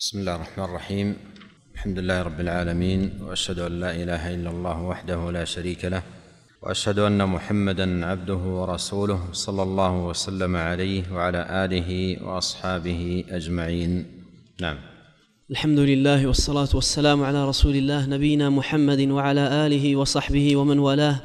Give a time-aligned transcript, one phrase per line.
[0.00, 1.16] بسم الله الرحمن الرحيم.
[1.74, 6.02] الحمد لله رب العالمين وأشهد أن لا إله إلا الله وحده لا شريك له
[6.62, 14.04] وأشهد أن محمدا عبده ورسوله صلى الله وسلم عليه وعلى آله وأصحابه أجمعين.
[14.60, 14.76] نعم.
[15.50, 21.20] الحمد لله والصلاة والسلام على رسول الله نبينا محمد وعلى آله وصحبه ومن والاه.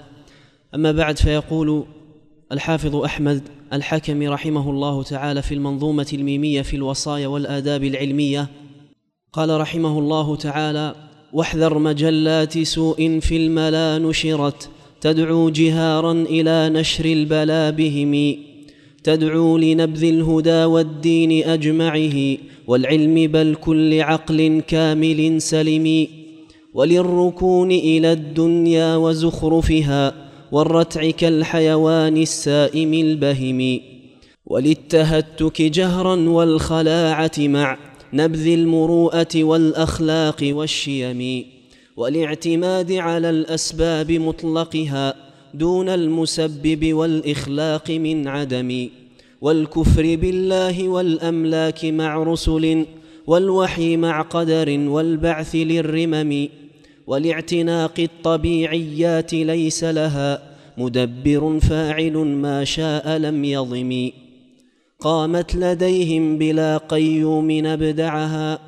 [0.75, 1.85] أما بعد فيقول
[2.51, 3.41] الحافظ أحمد
[3.73, 8.47] الحكم رحمه الله تعالى في المنظومة الميمية في الوصايا والآداب العلمية
[9.35, 10.95] قال رحمه الله تعالى
[11.33, 14.69] واحذر مجلات سوء في الملا نشرت
[15.01, 18.37] تدعو جهارا إلى نشر البلا بهم
[19.03, 22.37] تدعو لنبذ الهدى والدين أجمعه
[22.67, 26.07] والعلم بل كل عقل كامل سلم
[26.73, 30.13] وللركون إلى الدنيا وزخرفها
[30.51, 33.79] والرتع كالحيوان السائم البهم
[34.45, 37.77] وللتهتك جهرا والخلاعة مع
[38.15, 41.45] نبذ المروءة والأخلاق والشيم
[41.97, 45.15] والاعتماد على الأسباب مطلقها
[45.53, 48.89] دون المسبب والإخلاق من عدم
[49.41, 52.85] والكفر بالله والأملاك مع رسل
[53.27, 56.47] والوحي مع قدر والبعث للرمم
[57.07, 60.41] والاعتناق الطبيعيات ليس لها
[60.77, 64.11] مدبر فاعل ما شاء لم يضم.
[64.99, 68.59] قامت لديهم بلا قيوم نبدعها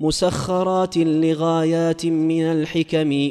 [0.00, 3.30] مسخرات لغايات من الحكم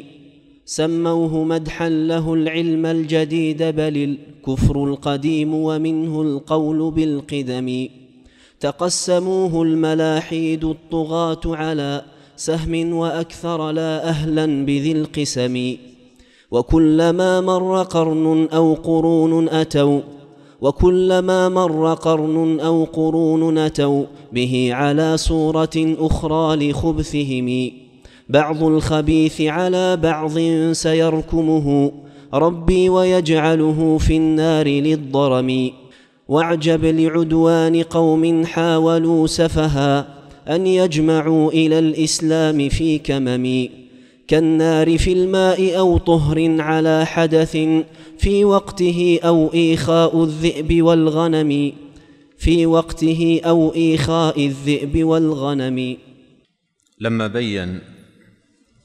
[0.64, 7.88] سموه مدحا له العلم الجديد بل الكفر القديم ومنه القول بالقدم.
[8.60, 12.02] تقسموه الملاحيد الطغاة على
[12.36, 15.76] سهم وأكثر لا أهلا بذي القسم.
[16.50, 20.00] وكلما مر قرن أو قرون أتوا
[20.62, 27.70] وكلما مر قرن أو قرون أتوا به على صورة أخرى لخبثهم.
[28.28, 30.38] بعض الخبيث على بعض
[30.72, 31.92] سيركمه.
[32.34, 35.70] ربي ويجعله في النار للضرم.
[36.28, 40.06] واعجب لعدوان قوم حاولوا سفها.
[40.48, 43.81] أن يجمعوا إلى الإسلام في كمم.
[44.32, 47.56] كالنار في الماء أو طهر على حدث
[48.18, 51.72] في وقته أو إيخاء الذئب والغنم
[52.38, 55.96] في وقته أو إيخاء الذئب والغنم.
[57.00, 57.80] لما بين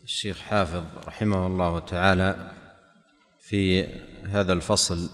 [0.04, 2.52] الشيخ حافظ رحمه الله تعالى
[3.40, 3.86] في
[4.24, 5.10] هذا الفصل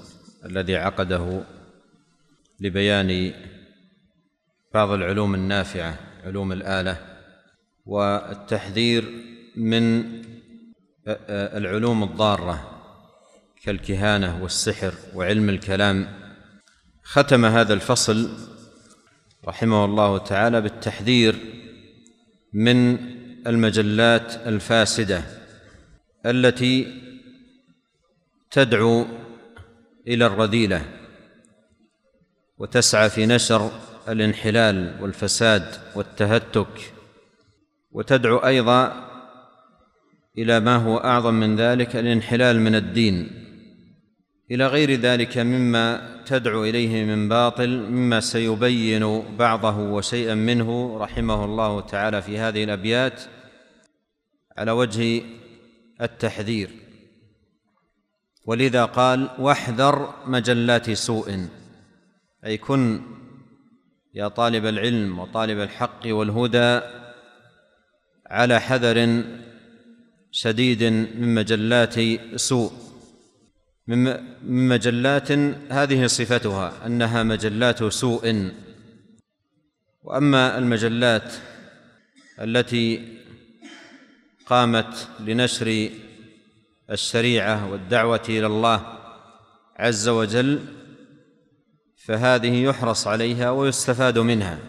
[0.45, 1.44] الذي عقده
[2.59, 3.33] لبيان
[4.73, 6.97] بعض العلوم النافعة علوم الآلة
[7.85, 10.03] والتحذير من
[11.29, 12.69] العلوم الضارة
[13.63, 16.07] كالكهانة والسحر وعلم الكلام.
[17.03, 18.29] ختم هذا الفصل
[19.47, 21.35] رحمه الله تعالى بالتحذير
[22.53, 22.97] من
[23.47, 25.23] المجلات الفاسدة
[26.25, 27.01] التي
[28.51, 29.05] تدعو
[30.07, 30.85] إلى الرذيلة
[32.57, 33.71] وتسعى في نشر
[34.09, 36.93] الانحلال والفساد والتهتك
[37.91, 39.12] وتدعو أيضا
[40.38, 43.29] إلى ما هو أعظم من ذلك الانحلال من الدين.
[44.51, 51.81] إلى غير ذلك مما تدعو إليه من باطل مما سيبين بعضه وشيئا منه رحمه الله
[51.81, 53.21] تعالى في هذه الأبيات
[54.57, 55.21] على وجه
[56.01, 56.69] التحذير.
[58.45, 61.47] ولذا قال واحذر مجلات سوء.
[62.45, 63.01] أي كن
[64.13, 66.79] يا طالب العلم وطالب الحق والهدى
[68.27, 69.23] على حذر
[70.35, 71.95] شديد من مجلات
[72.35, 72.71] سوء.
[73.88, 74.17] من
[74.67, 75.31] مجلات
[75.71, 78.51] هذه صفتها أنها مجلات سوء.
[80.03, 81.33] وأما المجلات
[82.41, 83.17] التي
[84.45, 85.89] قامت لنشر
[86.91, 89.00] الشريعة والدعوة إلى الله
[89.75, 90.59] عز وجل
[92.05, 94.59] فهذه يحرص عليها ويستفاد منها.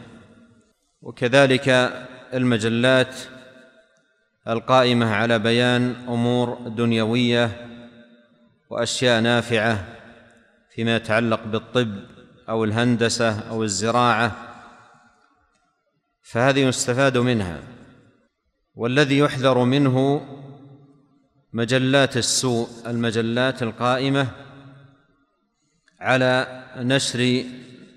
[1.03, 1.69] وكذلك
[2.35, 3.15] المجلات
[4.49, 7.67] القائمة على بيان أمور دنيوية
[8.71, 9.87] وأشياء نافعة
[10.75, 11.97] فيما يتعلق بالطب
[12.49, 14.37] أو الهندسة أو الزراعة
[16.23, 17.61] فهذه يستفاد منها.
[18.75, 20.27] والذي يحذر منه
[21.53, 24.27] مجلات السوء المجلات القائمة
[26.01, 27.45] على نشر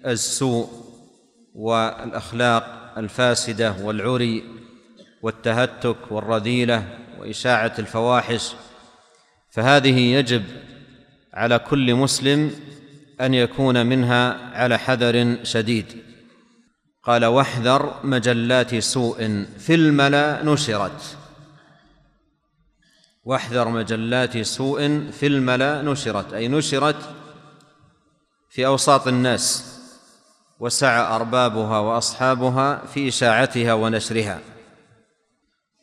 [0.06, 0.70] السوء
[1.54, 4.57] والأخلاق الفاسدة والعري
[5.28, 8.56] والتهتك والرذيلة وإشاعة الفواحش
[9.50, 10.44] فهذه يجب
[11.34, 12.52] على كل مسلم
[13.22, 16.04] أن يكون منها على حذر شديد.
[17.04, 21.18] قال واحذر مجلات سوء في الملا نشرت.
[23.24, 27.16] واحذر مجلات سوء في الملا نشرت أي نشرت
[28.50, 29.78] في أوساط الناس
[30.60, 34.57] وسعى أربابها وأصحابها في إشاعتها ونشرها.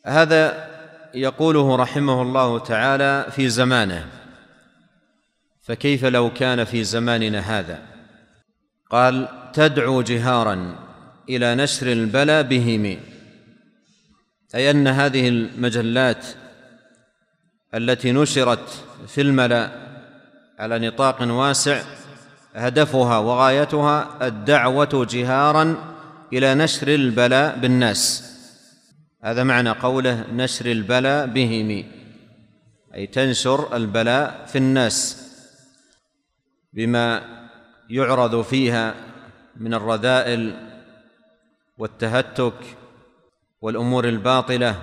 [0.05, 0.67] هذا
[1.13, 4.05] يقوله رحمه الله تعالى في زمانه.
[5.61, 7.79] فكيف لو كان في زماننا هذا؟
[8.89, 10.75] قال تدعو جهارا
[11.29, 12.97] إلى نشر البلى بهم.
[14.55, 16.25] أي أن هذه المجلات
[17.73, 19.71] التي نشرت في الملا
[20.59, 21.81] على نطاق واسع
[22.55, 25.95] هدفها وغايتها الدعوة جهارا
[26.33, 28.34] إلى نشر البلاء بالناس.
[29.25, 31.83] هذا معنى قوله نشر البلاء بهم
[32.95, 35.25] أي تنشر البلاء في الناس
[36.73, 37.21] بما
[37.89, 38.95] يعرض فيها
[39.55, 40.69] من الرذائل
[41.77, 42.53] والتهتك
[43.61, 44.75] والأمور الباطلة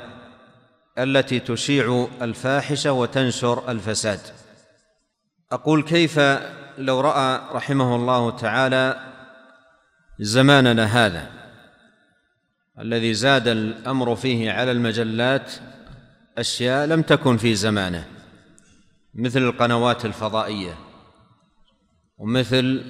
[0.99, 4.21] التي تشيع الفاحشة وتنشر الفساد.
[5.53, 6.19] أقول كيف
[6.79, 9.13] لو رأى رحمه الله تعالى
[10.21, 11.42] زماننا هذا.
[12.79, 15.53] الذي زاد الأمر فيه على المجلات
[16.39, 18.09] أشياء لم تكن في زمانه
[19.15, 20.75] مثل القنوات الفضائية
[22.19, 22.85] ومثل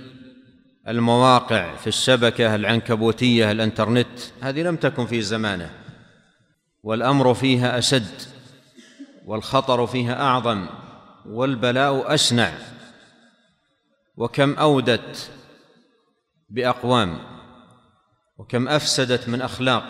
[0.88, 5.70] المواقع في الشبكة العنكبوتية الإنترنت هذه لم تكن في زمانه.
[6.82, 8.22] والأمر فيها أشد
[9.26, 10.66] والخطر فيها أعظم
[11.26, 12.52] والبلاء أشنع
[14.16, 15.30] وكم أودت
[16.48, 17.31] بأقوام.
[18.42, 19.84] وكم أفسدت من أخلاق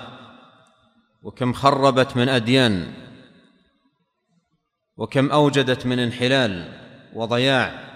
[1.22, 2.92] وكم خربت من أديان
[4.96, 6.78] وكم أوجدت من انحلال
[7.14, 7.92] وضياع.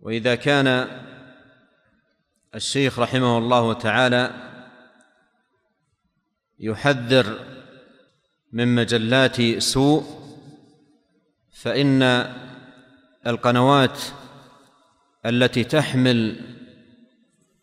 [0.00, 0.88] وإذا كان
[2.54, 4.30] الشيخ رحمه الله تعالى
[6.58, 7.38] يحذر
[8.52, 10.04] من مجلات سوء
[11.52, 12.02] فإن
[13.26, 13.98] القنوات
[15.26, 16.40] التي تحمل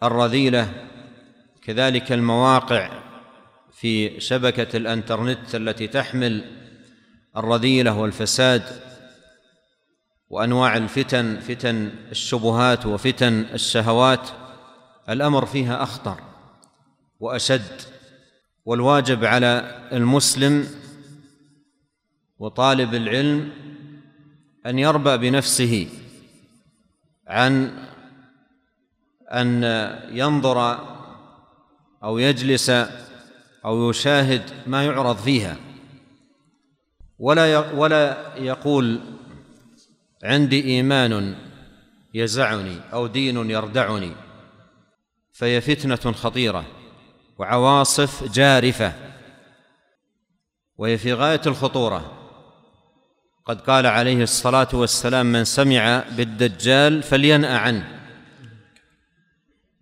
[0.04, 0.91] الرذيلة
[1.64, 2.90] كذلك المواقع
[3.72, 6.46] في شبكة الانترنت التي تحمل
[7.38, 8.64] الرذيلة والفساد
[10.30, 14.30] وأنواع الفتن فتن الشبهات وفتن الشهوات
[15.10, 16.22] الأمر فيها أخطر
[17.20, 17.82] وأشد.
[18.66, 20.68] والواجب على المسلم
[22.40, 23.52] وطالب العلم
[24.66, 25.88] أن يربى بنفسه
[27.28, 27.78] عن
[29.32, 29.64] أن
[30.12, 30.92] ينظر
[32.04, 32.70] أو يجلس
[33.66, 35.58] أو يشاهد ما يعرض فيها.
[37.20, 39.00] ولا ولا يقول
[40.24, 41.36] عندي إيمان
[42.14, 44.12] يزعني أو دين يردعني
[45.34, 46.66] فهي فتنة خطيرة
[47.38, 48.94] وعواصف جارفة
[50.78, 52.18] وهي في غاية الخطورة.
[53.46, 58.01] قد قال عليه الصلاة والسلام من سمع بالدجال فلينأ عنه.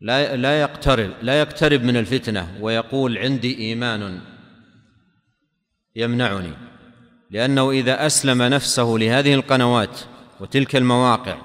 [0.02, 4.22] لا لا يقترب لا يقترب من الفتنة ويقول عندي إيمان
[5.96, 6.54] يمنعني.
[7.32, 10.00] لأنه إذا أسلم نفسه لهذه القنوات
[10.40, 11.38] وتلك المواقع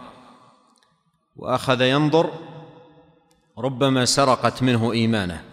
[1.36, 2.30] وأخذ ينظر
[3.58, 5.44] ربما سرقت منه إيمانه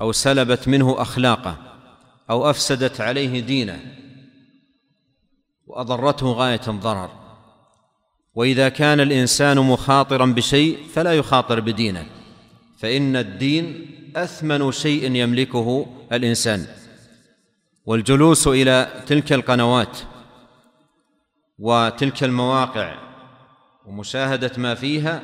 [0.00, 1.56] أو سلبت منه أخلاقه
[2.30, 3.80] أو أفسدت عليه دينه
[5.66, 7.29] وأضرته غاية الضرر.
[8.34, 12.06] وإذا كان الإنسان مخاطرا بشيء فلا يخاطر بدينه
[12.78, 16.66] فإن الدين أثمن شيء يملكه الإنسان.
[17.86, 19.98] والجلوس إلى تلك القنوات
[21.58, 22.98] وتلك المواقع
[23.86, 25.22] ومشاهدة ما فيها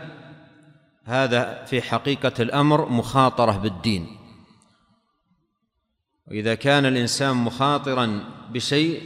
[1.04, 4.06] هذا في حقيقة الأمر مخاطرة بالدين.
[6.28, 9.02] وإذا كان الإنسان مخاطرا بشيء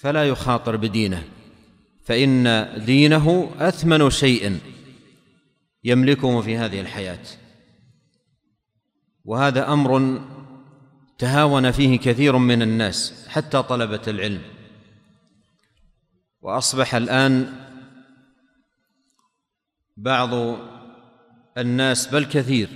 [0.00, 1.24] فلا يخاطر بدينه.
[2.08, 4.60] فإن دينه أثمن شيء
[5.84, 7.24] يملكه في هذه الحياة.
[9.24, 10.20] وهذا أمر
[11.18, 14.42] تهاون فيه كثير من الناس حتى طلبة العلم.
[16.40, 17.52] وأصبح الآن
[19.96, 20.58] بعض
[21.58, 22.68] الناس بل كثير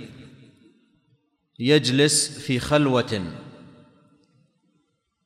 [1.59, 3.33] يجلس في خلوة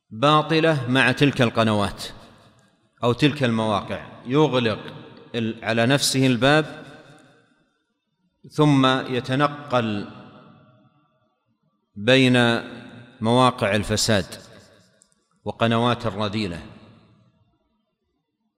[0.09, 2.16] باطلة مع تلك القنوات.
[3.03, 4.05] أو تلك المواقع.
[4.25, 4.79] يغلق
[5.63, 6.85] على نفسه الباب
[8.49, 10.07] ثم يتنقل
[11.95, 12.37] بين
[13.21, 14.25] مواقع الفساد
[15.43, 16.61] وقنوات الرذيلة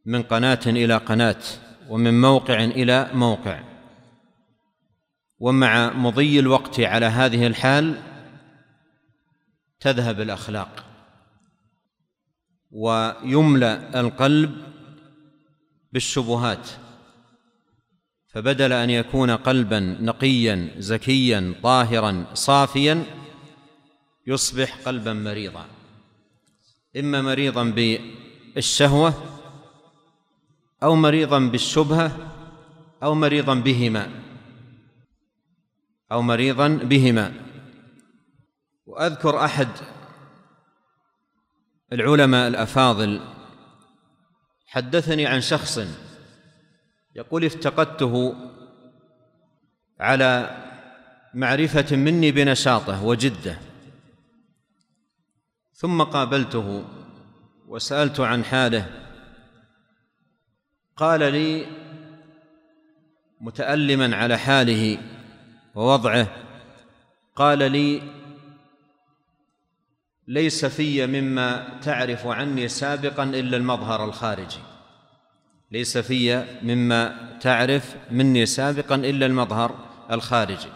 [0.06, 1.42] من قناة إلى قناة
[1.90, 3.64] ومن موقع إلى موقع.
[5.40, 8.02] ومع مضي الوقت على هذه الحال
[9.80, 10.89] تذهب الأخلاق.
[12.72, 14.62] ويملأ القلب
[15.94, 16.70] بالشبهات.
[18.28, 23.04] فبدل أن يكون قلبا نقيا زكيا طاهرا صافيا
[24.28, 25.66] يصبح قلبا مريضا.
[26.98, 27.64] إما مريضا
[28.56, 29.14] بالشهوة
[30.84, 32.32] أو مريضا بالشبهة
[33.04, 34.10] أو مريضا بهما
[36.12, 37.34] أو مريضا بهما.
[38.86, 39.68] وأذكر أحد
[41.94, 43.22] العلماء الأفاضل.
[44.68, 45.80] حدثني عن شخص
[47.16, 48.36] يقول افتقدته
[50.00, 50.58] على
[51.34, 53.58] معرفة مني بنشاطه وجده
[55.74, 56.86] ثم قابلته
[57.68, 58.90] وسألت عن حاله.
[60.98, 61.66] قال لي
[63.42, 64.98] متألما على حاله
[65.76, 66.28] ووضعه
[67.36, 68.02] قال لي
[70.30, 74.60] ليس في مما تعرف عني سابقا إلا المظهر الخارجي.
[75.72, 80.70] ليس في مما تعرف مني سابقا إلا المظهر الخارجي.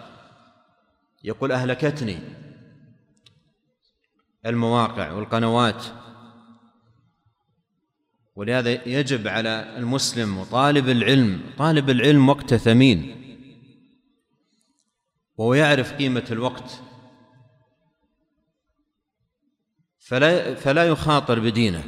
[1.23, 2.19] يقول اهلكتني
[4.45, 5.83] المواقع والقنوات.
[8.35, 13.15] ولهذا يجب على المسلم وطالب العلم طالب العلم وقت ثمين
[15.37, 16.81] وهو يعرف قيمة الوقت.
[20.05, 21.83] فلا فلا يخاطر بدينه.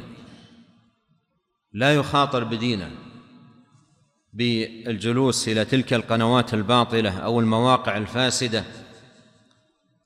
[1.72, 2.90] لا يخاطر بدينه
[4.32, 8.64] بالجلوس إلى تلك القنوات الباطلة أو المواقع الفاسدة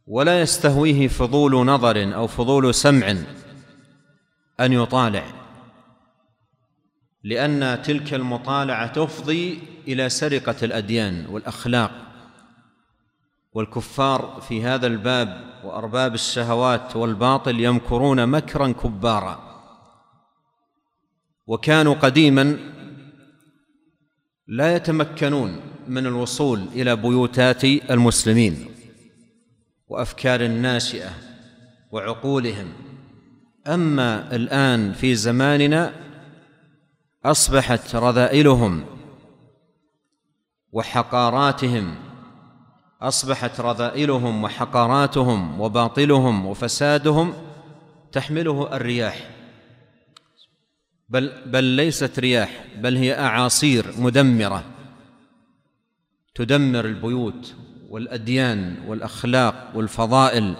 [0.06, 3.16] ولا يستهويه فضول نظر أو فضول سمع
[4.60, 5.24] أن يطالع
[7.24, 12.09] لأن تلك المطالعة تفضي إلى سرقة الأديان والأخلاق.
[13.52, 19.50] والكفار في هذا الباب وأرباب الشهوات والباطل يمكرون مكرا كبارا.
[21.46, 22.56] وكانوا قديما
[24.46, 28.66] لا يتمكنون من الوصول إلى بيوتات المسلمين
[29.88, 31.10] وأفكار الناشئة
[31.92, 32.72] وعقولهم.
[33.66, 35.92] أما الآن في زماننا
[37.24, 38.84] أصبحت رذائلهم
[40.72, 42.09] وحقاراتهم
[43.02, 47.34] أصبحت رذائلهم وحقاراتهم وباطلهم وفسادهم
[48.12, 49.30] تحمله الرياح.
[51.08, 54.64] بل بل ليست رياح بل هي أعاصير مدمرة
[56.34, 57.54] تدمر البيوت
[57.88, 60.54] والأديان والأخلاق والفضائل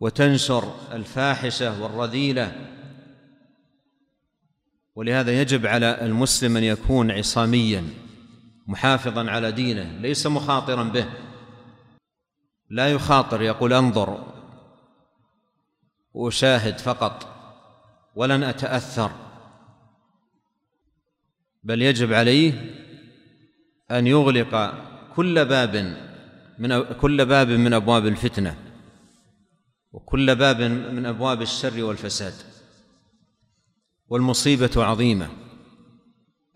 [0.00, 2.52] وتنشر الفاحشة والرذيلة.
[4.94, 7.84] ولهذا يجب على المسلم أن يكون عصاميا.
[8.66, 11.06] محافظا على دينه ليس مخاطرا به.
[12.70, 14.32] لا يخاطر يقول انظر.
[16.14, 17.26] واشاهد فقط
[18.14, 19.10] ولن أتأثر.
[21.62, 22.74] بل يجب عليه
[23.90, 24.74] أن يغلق
[25.14, 25.96] كل باب
[26.58, 28.56] من كل باب من أبواب الفتنة
[29.92, 32.34] وكل باب من أبواب الشر والفساد.
[34.08, 35.45] والمصيبة عظيمة.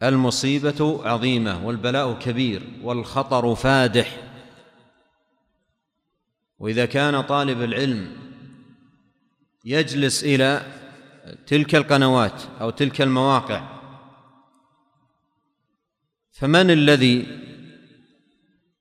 [0.02, 4.30] المصيبة عظيمة والبلاء كبير والخطر فادح.
[6.58, 8.16] وإذا كان طالب العلم
[9.64, 10.62] يجلس إلى
[11.46, 13.80] تلك القنوات أو تلك المواقع
[16.32, 17.26] فمن الذي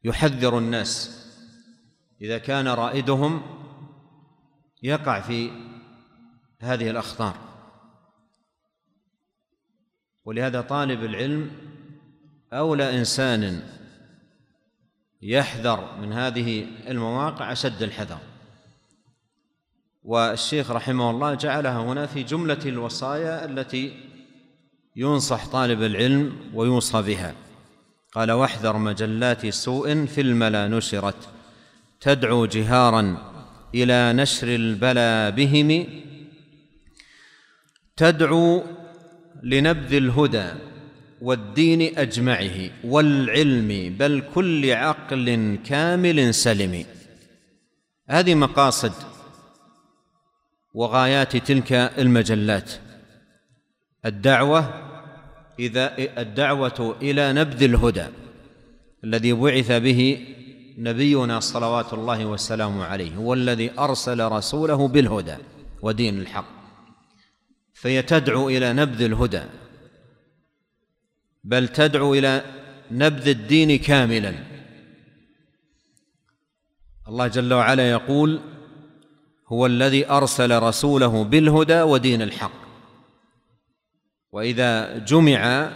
[0.04, 1.20] يحذر الناس؟
[2.22, 3.42] إذا كان رائدهم
[4.84, 5.52] يقع في
[6.60, 7.49] هذه الأخطار.
[10.26, 11.52] ولهذا طالب العلم
[12.54, 13.62] أولى إنسان
[15.22, 18.18] يحذر من هذه المواقع أشد الحذر.
[20.04, 23.94] والشيخ رحمه الله جعلها هنا في جملة الوصايا التي
[24.96, 27.36] ينصح طالب العلم ويوصى بها.
[28.12, 31.30] قال واحذر مجلات سوء في الملا نشرت
[32.02, 33.18] تدعو جهارا
[33.76, 35.86] إلى نشر البلا بهم
[37.98, 38.64] تدعو
[39.44, 40.48] لنبذ الهدى
[41.22, 46.86] والدين أجمعه والعلم بل كل عقل كامل سلم.
[48.10, 48.94] هذه مقاصد
[50.74, 52.72] وغايات تلك المجلات.
[54.06, 54.74] الدعوة
[55.60, 58.06] إذا الدعوة إلى نبذ الهدى
[59.04, 60.26] الذي بعث به
[60.78, 65.36] نبينا صلوات الله والسلام عليه هو الذي أرسل رسوله بالهدى
[65.82, 66.59] ودين الحق.
[67.82, 69.44] فهي تدعو إلى نبذ الهدى
[71.44, 72.44] بل تدعو إلى
[72.92, 74.34] نبذ الدين كاملا.
[77.08, 78.42] الله جل وعلا يقول
[79.48, 82.52] هو الذي أرسل رسوله بالهدى ودين الحق.
[84.32, 85.72] وإذا جمع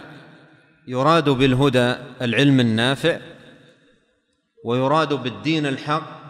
[0.88, 3.20] يراد بالهدى العلم النافع
[4.64, 6.24] ويراد بالدين الحق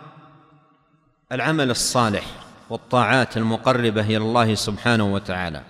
[1.33, 2.44] العمل الصالح.
[2.71, 5.63] والطاعات المقربة إلى الله سبحانه وتعالى.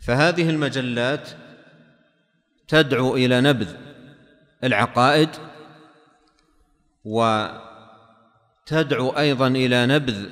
[0.00, 1.28] فهذه المجلات
[2.68, 3.76] تدعو إلى نبذ
[4.64, 5.28] العقائد
[7.04, 7.58] وتدعو
[9.10, 10.26] أيضا إلى نبذ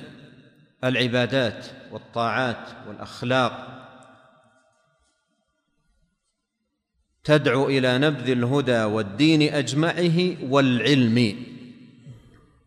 [0.83, 3.79] العبادات والطاعات والأخلاق.
[7.23, 11.17] تدعو إلى نبذ الهدى والدين أجمعه والعلم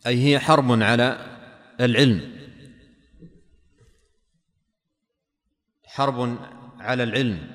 [0.07, 1.19] أي هي حرب على
[1.81, 2.32] العلم.
[5.95, 6.39] حرب
[6.81, 7.51] على العلم.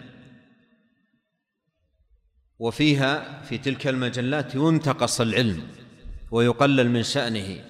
[2.60, 5.68] وفيها في تلك المجلات ينتقص العلم
[6.32, 7.66] ويقلل من شأنه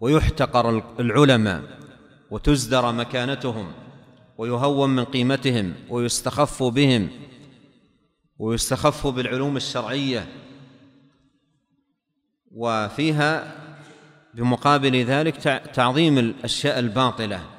[0.00, 1.62] ويحتقر العلماء
[2.30, 3.72] وتزدر مكانتهم
[4.38, 7.10] ويهون من قيمتهم ويستخف بهم
[8.38, 10.26] ويستخف بالعلوم الشرعية.
[12.52, 13.52] وفيها
[14.34, 15.36] بمقابل ذلك
[15.74, 17.55] تعظيم الأشياء الباطلة.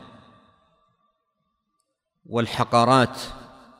[2.30, 3.20] والحقارات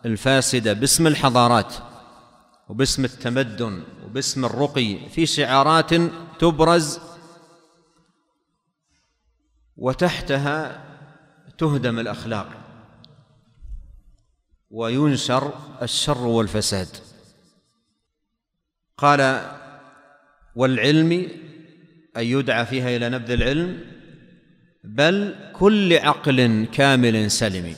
[0.06, 1.74] الفاسدة باسم الحضارات
[2.70, 5.94] وباسم التمدن وباسم الرقي في شعارات
[6.40, 7.00] تبرز
[9.78, 10.84] وتحتها
[11.58, 12.50] تهدم الأخلاق
[14.70, 16.88] وينشر الشر والفساد.
[18.98, 19.52] قال
[20.56, 21.12] والعلم
[22.18, 23.86] أن يدعى فيها إلى نبذ العلم
[24.84, 27.76] بل كل عقل كامل سلم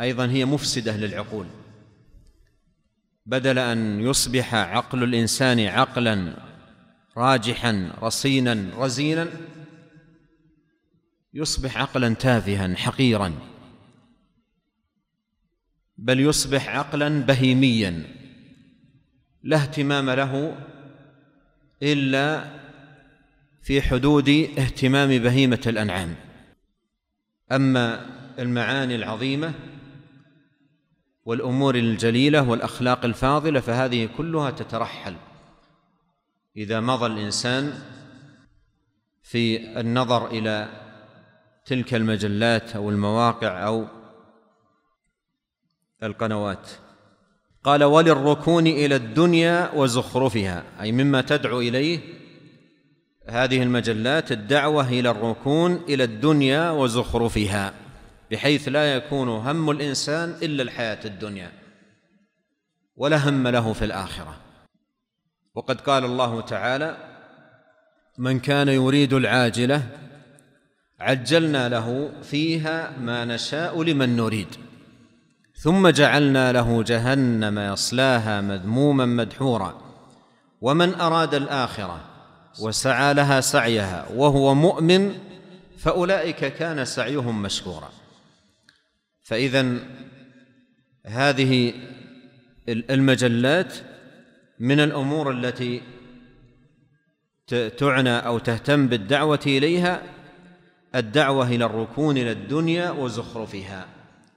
[0.00, 1.46] أيضا هي مفسدة للعقول.
[3.26, 6.36] بدل أن يصبح عقل الإنسان عقلا
[7.16, 9.28] راجحا رصينا رزينا
[11.34, 13.34] يصبح عقلا تافها حقيرا.
[15.98, 18.02] بل يصبح عقلا بهيميا.
[19.42, 20.58] لا اهتمام له
[21.82, 22.44] إلا
[23.62, 24.28] في حدود
[24.58, 26.14] اهتمام بهيمة الأنعام.
[27.52, 28.06] أما
[28.38, 29.54] المعاني العظيمة
[31.26, 35.16] والأمور الجليلة والأخلاق الفاضلة فهذه كلها تترحل.
[36.56, 37.72] إذا مضى الإنسان
[39.22, 40.68] في النظر إلى
[41.64, 43.86] تلك المجلات أو المواقع أو
[46.02, 46.70] القنوات
[47.64, 50.64] قال وللركون إلى الدنيا وزخرفها.
[50.80, 52.00] أي مما تدعو إليه
[53.28, 57.85] هذه المجلات الدعوة إلى الركون إلى الدنيا وزخرفها.
[58.30, 61.52] بحيث لا يكون هم الإنسان إلا الحياة الدنيا
[62.96, 64.36] ولا هم له في الآخرة.
[65.54, 66.96] وقد قال الله تعالى
[68.18, 69.82] من كان يريد العاجلة
[71.00, 74.56] عجلنا له فيها ما نشاء لمن نريد
[75.62, 79.80] ثم جعلنا له جهنم يصلاها مذموما مدحورا
[80.60, 82.00] ومن أراد الآخرة
[82.60, 85.12] وسعى لها سعيها وهو مؤمن
[85.78, 87.88] فأولئك كان سعيهم مشكورا.
[89.26, 89.76] فإذا
[91.06, 91.74] هذه
[92.68, 93.74] المجلات
[94.58, 95.82] من الأمور التي
[97.78, 100.02] تعنى أو تهتم بالدعوة إليها
[100.94, 103.86] الدعوة إلى الركون إلى الدنيا وزخرفها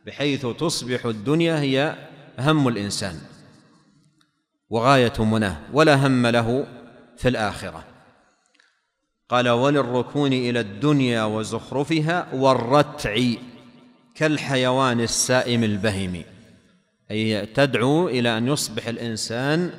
[0.05, 1.95] بحيث تصبح الدنيا هي
[2.39, 3.21] هم الإنسان
[4.69, 6.67] وغاية مناه ولا هم له
[7.17, 7.83] في الآخرة.
[9.29, 13.19] قال وللركون إلى الدنيا وزخرفها والرتع
[14.19, 16.23] كالحيوان السائم البهيم
[17.11, 19.71] أي تدعو إلى أن يصبح الإنسان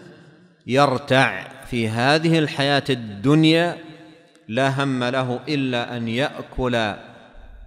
[0.66, 3.78] يرتع في هذه الحياة الدنيا
[4.48, 6.94] لا هم له إلا أن يأكل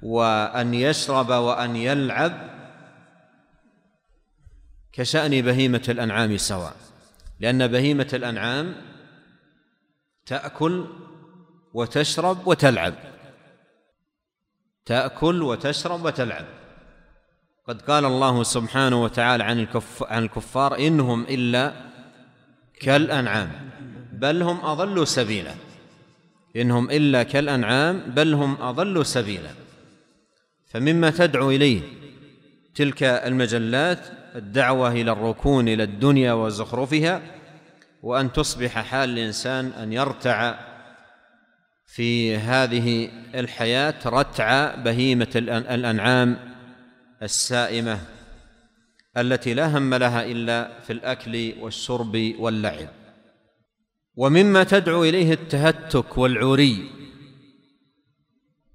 [0.03, 2.49] وأن يشرب وأن يلعب
[4.93, 6.75] كشأن بهيمة الأنعام سواء.
[7.39, 8.75] لأن بهيمة الأنعام
[10.25, 10.85] تأكل
[11.73, 12.93] وتشرب وتلعب.
[14.85, 16.62] تأكل وتشرب وتلعب.
[17.67, 21.73] قد قال الله سبحانه وتعالى عن الكف عن الكفار إنهم إلا
[22.81, 23.51] كالأنعام
[24.13, 25.53] بل هم أضلوا سبيلا.
[26.55, 29.49] إنهم إلا كالأنعام بل هم أضلوا سبيلا.
[30.67, 31.81] فمما تدعو إليه
[32.75, 33.99] تلك المجلات
[34.35, 37.21] الدعوة إلى الركون إلى الدنيا وزخرفها
[38.03, 40.55] وأن تصبح حال الإنسان أن يرتع
[41.85, 46.52] في هذه الحياة رتع بهيمة الأنعام
[47.23, 47.99] السائمة
[49.17, 52.89] التي لا هم لها إلا في الأكل والشرب واللعب.
[54.15, 56.91] ومما تدعو إليه التهتك والعري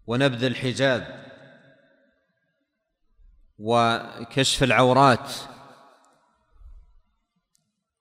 [0.06, 1.24] ونبذ الحجاب
[3.58, 5.32] وكشف العورات.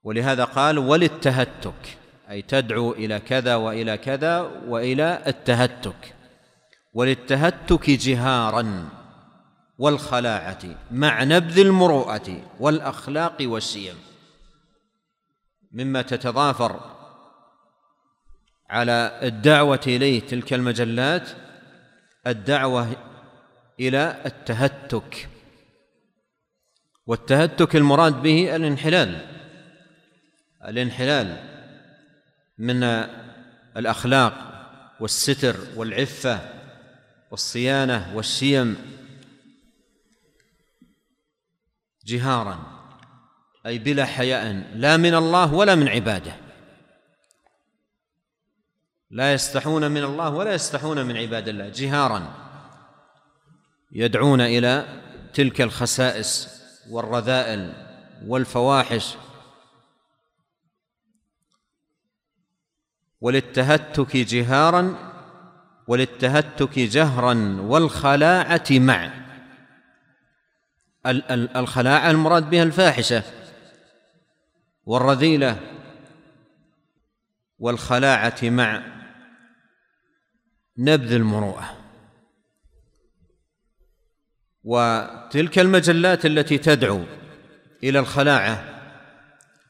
[0.04, 1.98] ولهذا قال وللتهتك
[2.30, 6.16] أي تدعو إلى كذا وإلى كذا وإلى التهتك.
[6.94, 8.90] وللتهتك جهارا.
[9.78, 10.60] والخلاعة
[10.92, 13.96] مع نبذ المروءة والأخلاق والشيم
[15.72, 16.98] مما تتضافر
[18.70, 21.30] على الدعوة إليه تلك المجلات
[22.28, 22.90] الدعوة
[23.80, 25.30] إلى التهتك.
[27.08, 29.26] والتهتك المراد به الانحلال.
[30.68, 31.38] الانحلال
[32.58, 32.84] من
[33.78, 34.34] الأخلاق
[35.00, 36.40] والستر والعفة
[37.32, 38.97] والصيانة والشيم
[42.08, 42.60] جهارا
[43.66, 46.36] أي بلا حياء لا من الله ولا من عباده.
[49.10, 51.70] لا يستحون من الله ولا يستحون من عباد الله.
[51.70, 52.34] جهارا
[53.92, 55.02] يدعون إلى
[55.34, 57.74] تلك الخسائس والرذائل
[58.28, 59.16] والفواحش
[63.22, 64.96] وللتهتك جهارا
[65.88, 69.27] وللتهتك جهرا والخلاعة مع
[71.56, 73.24] الخلاعة المراد بها الفاحشة
[74.86, 75.60] والرذيلة
[77.60, 78.84] والخلاعة مع
[80.78, 81.78] نبذ المروءة.
[84.64, 87.04] وتلك المجلات التي تدعو
[87.84, 88.64] إلى الخلاعة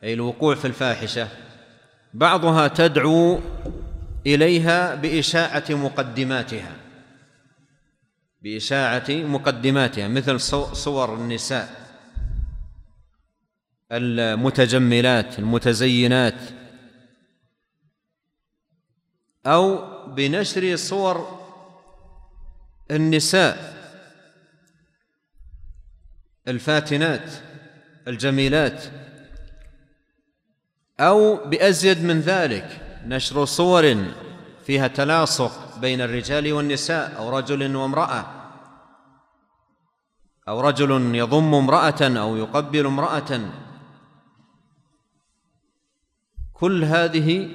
[0.03, 1.27] أي الوقوع في الفاحشة
[2.13, 3.39] بعضها تدعو
[4.25, 6.86] إليها بإشاعة مقدماتها.
[8.41, 10.39] بإشاعة مقدماتها مثل
[10.75, 11.87] صور النساء
[13.91, 16.39] المتجملات المتزينات
[19.45, 21.39] أو بنشر صور
[22.91, 23.77] النساء
[26.47, 27.31] الفاتنات
[28.07, 28.83] الجميلات
[30.99, 34.05] أو بأزيد من ذلك نشر صور
[34.65, 38.25] فيها تلاصق بين الرجال والنساء أو رجل وامرأة.
[40.47, 43.51] أو رجل يضم امرأة أو يقبل امرأة.
[46.53, 47.49] كل هذه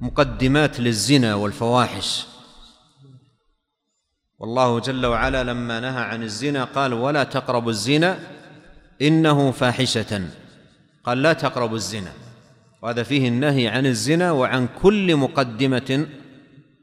[0.00, 2.26] مقدمات للزنا والفواحش.
[4.38, 8.18] والله جل وعلا لما نهى عن الزنا قال ولا تقربوا الزنا
[9.02, 10.28] إنه فاحشة.
[11.04, 12.12] قال لا تقربوا الزنا.
[12.82, 16.06] وهذا فيه النهي عن الزنا وعن كل مقدمة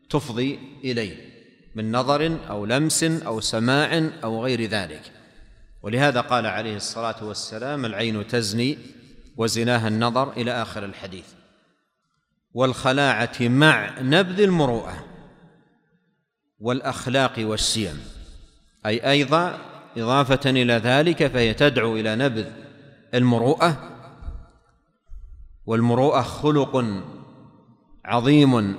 [0.09, 1.27] تفضي إليه
[1.75, 5.11] من نظر أو لمس أو سماع أو غير ذلك.
[5.83, 8.77] ولهذا قال عليه الصلاة والسلام العين تزني
[9.37, 11.25] وزناها النظر إلى آخر الحديث.
[12.53, 15.05] والخلاعة مع نبذ المروءة
[16.59, 18.01] والأخلاق والسيم.
[18.85, 19.59] أي أيضا
[19.97, 22.47] إضافة إلى ذلك فهي تدعو إلى نبذ
[23.13, 23.97] المروءة.
[25.65, 26.85] والمروءة خلق
[28.05, 28.75] عظيم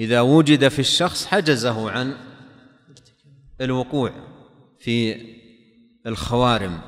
[0.00, 2.16] إذا وجد في الشخص حجزه عن
[3.60, 4.12] الوقوع
[4.78, 5.16] في
[6.06, 6.80] الخوارم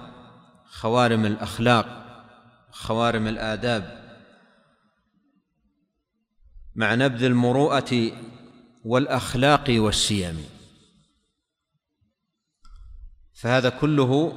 [0.64, 1.87] خوارم الأخلاق
[2.70, 4.03] خوارم الآداب.
[6.75, 8.12] مع نبذ المروءة
[8.85, 10.44] والأخلاق والشيم
[13.35, 14.33] فهذا كله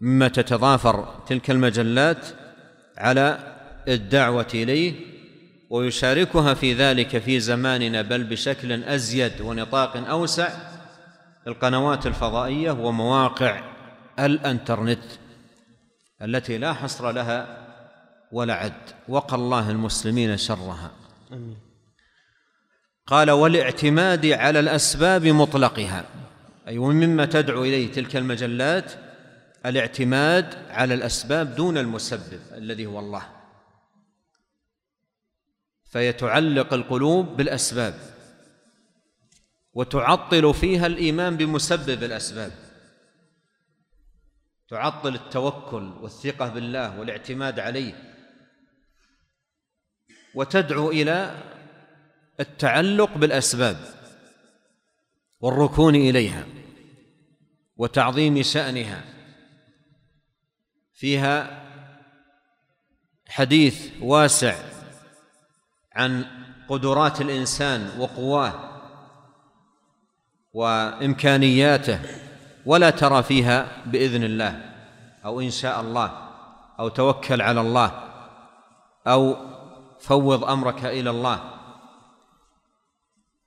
[0.00, 2.26] مما تتضافر تلك المجلات
[2.96, 3.54] على
[3.88, 5.13] الدعوة إليه
[5.74, 10.48] ويشاركها في ذلك في زماننا بل بشكل أزيد ونطاق أوسع
[11.46, 13.62] القنوات الفضائية ومواقع
[14.18, 15.04] الإنترنت
[16.22, 17.66] التي لا حصر لها
[18.32, 18.72] ولا عد.
[19.08, 20.90] وقى الله المسلمين شرها.
[23.06, 26.04] قال والإعتماد على الأسباب مطلقها.
[26.68, 28.92] أي ومما تدعو إليه تلك المجلات
[29.66, 33.33] الإعتماد على الأسباب دون المسبب الذي هو الله.
[35.94, 37.94] فيتعلق القلوب بالأسباب
[39.72, 42.52] وتعطل فيها الإيمان بمسبب الأسباب.
[44.68, 48.14] تعطل التوكل والثقة بالله والاعتماد عليه.
[50.34, 51.42] وتدعو إلى
[52.40, 53.76] التعلق بالأسباب
[55.40, 56.46] والركون إليها
[57.76, 59.04] وتعظيم شأنها.
[60.94, 61.64] فيها
[63.28, 64.73] حديث واسع
[65.96, 66.24] عن
[66.68, 68.52] قدرات الإنسان وقواه
[70.52, 72.00] وإمكانياته
[72.66, 74.74] ولا ترى فيها بإذن الله
[75.24, 76.12] أو إن شاء الله
[76.78, 77.90] أو توكل على الله
[79.06, 79.36] أو
[80.00, 81.40] فوض أمرك إلى الله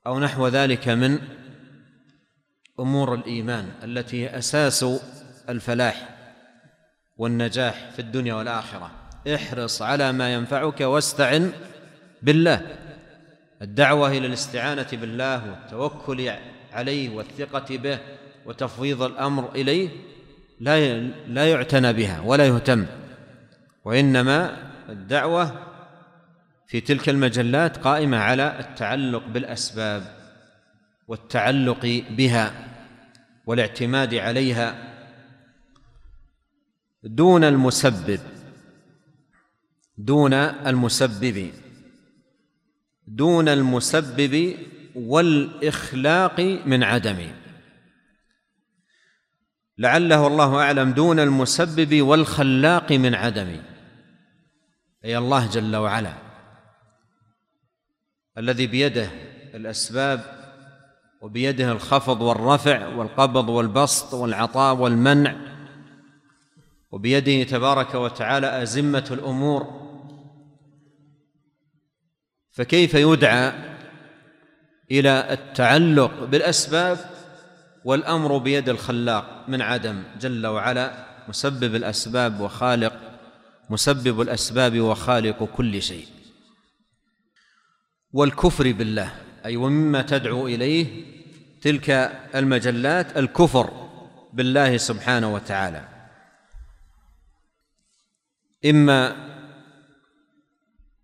[0.06, 1.18] أو نحو ذلك من
[2.80, 4.84] أمور الإيمان التي هي أساس
[5.48, 6.08] الفلاح
[7.16, 8.90] والنجاح في الدنيا والآخرة.
[9.34, 11.52] احرص على ما ينفعك واستعن
[12.22, 12.78] بالله.
[13.62, 16.32] الدعوة إلى الاستعانة بالله والتوكل
[16.72, 17.98] عليه والثقة به
[18.46, 19.88] وتفويض الأمر إليه
[20.60, 22.86] لا لا يعتنى بها ولا يهتم.
[23.84, 24.56] وإنما
[24.88, 25.68] الدعوة
[26.66, 30.02] في تلك المجلات قائمة على التعلق بالأسباب
[31.08, 32.52] والتعلق بها
[33.46, 34.94] والاعتماد عليها
[37.04, 38.20] دون المسبب.
[39.98, 41.50] دون المسبب
[43.16, 44.56] دون المسبب
[44.94, 47.34] والإخلاق من عدمه
[49.78, 53.62] لعله الله أعلم دون المسبب والخلاق من عدمه
[55.04, 56.12] أي الله جل وعلا.
[58.38, 59.10] الذي بيده
[59.54, 60.20] الأسباب
[61.20, 65.36] وبيده الخفض والرفع والقبض والبسط والعطاء والمنع
[66.90, 69.87] وبيده تبارك وتعالى أزمة الأمور.
[72.58, 73.52] فكيف يدعى
[74.90, 76.98] إلى التعلق بالأسباب
[77.84, 82.92] والأمر بيد الخلاق من عدم؟ جل وعلا مسبب الأسباب وخالق
[83.70, 86.06] مسبب الأسباب وخالق كل شيء.
[88.12, 89.12] والكفر بالله
[89.44, 91.04] أي ومما تدعو إليه
[91.62, 91.90] تلك
[92.34, 93.70] المجلات الكفر
[94.32, 95.88] بالله سبحانه وتعالى.
[98.64, 99.16] إما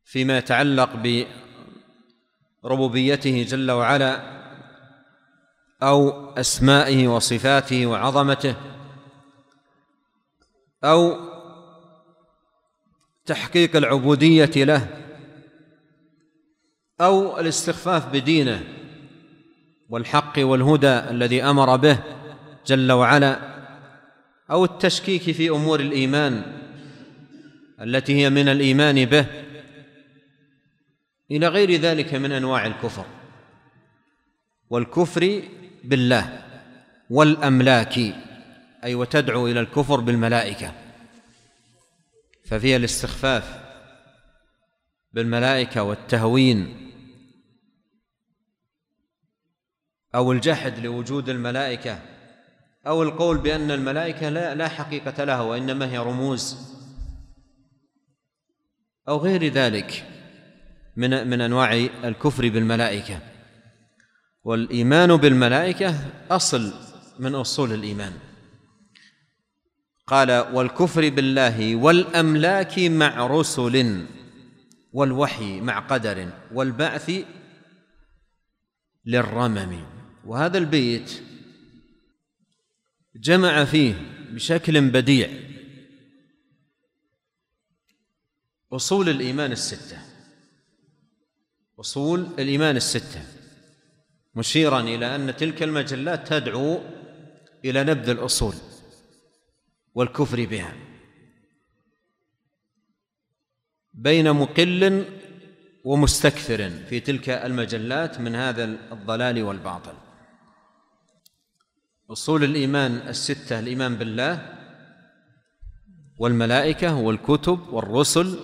[0.04, 0.96] فيما يتعلق
[2.64, 4.20] بربوبيته جل وعلا
[5.82, 8.54] أو أسمائه وصفاته وعظمته
[10.84, 11.16] أو
[13.26, 14.88] تحقيق العبودية له
[17.00, 18.64] أو الاستخفاف بدينه
[19.88, 21.98] والحق والهدى الذي أمر به
[22.66, 23.38] جل وعلا
[24.50, 26.42] أو التشكيك في أمور الإيمان
[27.80, 29.43] التي هي من الإيمان به.
[31.30, 33.06] إلى غير ذلك من أنواع الكفر.
[34.70, 35.42] والكفر
[35.84, 36.42] بالله
[37.10, 37.98] والأملاك
[38.84, 40.72] أي وتدعو إلى الكفر بالملائكة.
[42.44, 43.64] ففيها الاستخفاف
[45.12, 46.90] بالملائكة والتهوين
[50.14, 51.98] أو الجحد لوجود الملائكة
[52.86, 56.56] أو القول بأن الملائكة لا لا حقيقة لها وإنما هي رموز
[59.08, 60.04] أو غير ذلك.
[60.96, 61.72] من من أنواع
[62.04, 63.20] الكفر بالملائكة.
[64.44, 66.72] والإيمان بالملائكة أصل
[67.18, 68.12] من أصول الإيمان.
[70.06, 74.06] قال والكفر بالله والأملاك مع رسل
[74.92, 77.10] والوحي مع قدر والبعث
[79.06, 79.84] للرمم.
[80.24, 81.22] وهذا البيت
[83.16, 83.94] جمع فيه
[84.30, 85.28] بشكل بديع
[88.72, 90.13] أصول الإيمان الستة.
[91.80, 93.22] اصول الإيمان الستة.
[94.34, 96.80] مشيرا إلى أن تلك المجلات تدعو
[97.64, 98.54] إلى نبذ الأصول
[99.94, 100.74] والكفر بها.
[103.94, 105.04] بين مقل
[105.84, 109.94] ومستكثر في تلك المجلات من هذا الضلال والباطل.
[112.10, 114.54] أصول الإيمان الستة الإيمان بالله
[116.18, 118.38] والملائكة والكتب والرسل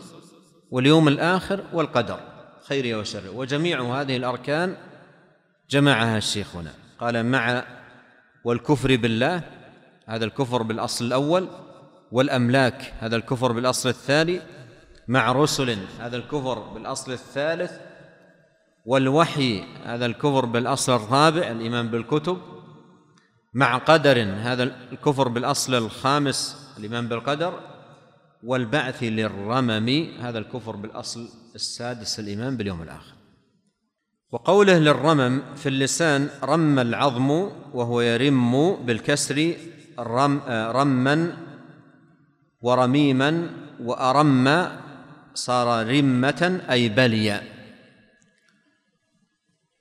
[0.70, 2.29] واليوم الآخر والقدر.
[2.70, 4.76] خيره وشره وجميع هذه الأركان
[5.70, 7.64] جمعها الشيخ هنا قال مع
[8.44, 9.42] والكفر بالله
[10.06, 11.48] هذا الكفر بالأصل الأول
[12.12, 14.40] والأملاك هذا الكفر بالأصل الثاني
[15.08, 17.72] مع رسل هذا الكفر بالأصل الثالث
[18.86, 22.38] والوحي هذا الكفر بالأصل الرابع الايمان بالكتب
[23.54, 27.60] مع قدر هذا الكفر بالأصل الخامس الايمان بالقدر
[28.42, 33.14] والبعث للرمم هذا الكفر بالأصل السادس الإيمان باليوم الآخر.
[34.32, 37.30] وقوله للرمم في اللسان رم العظم
[37.74, 39.54] وهو يرم بالكسر
[39.98, 41.36] رم رما
[42.60, 43.50] ورميما
[43.82, 44.68] وأرم
[45.34, 47.42] صار رمة أي بليا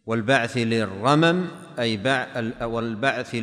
[0.05, 1.47] والبعث للرمم
[1.79, 1.99] أي
[2.61, 3.35] والبعث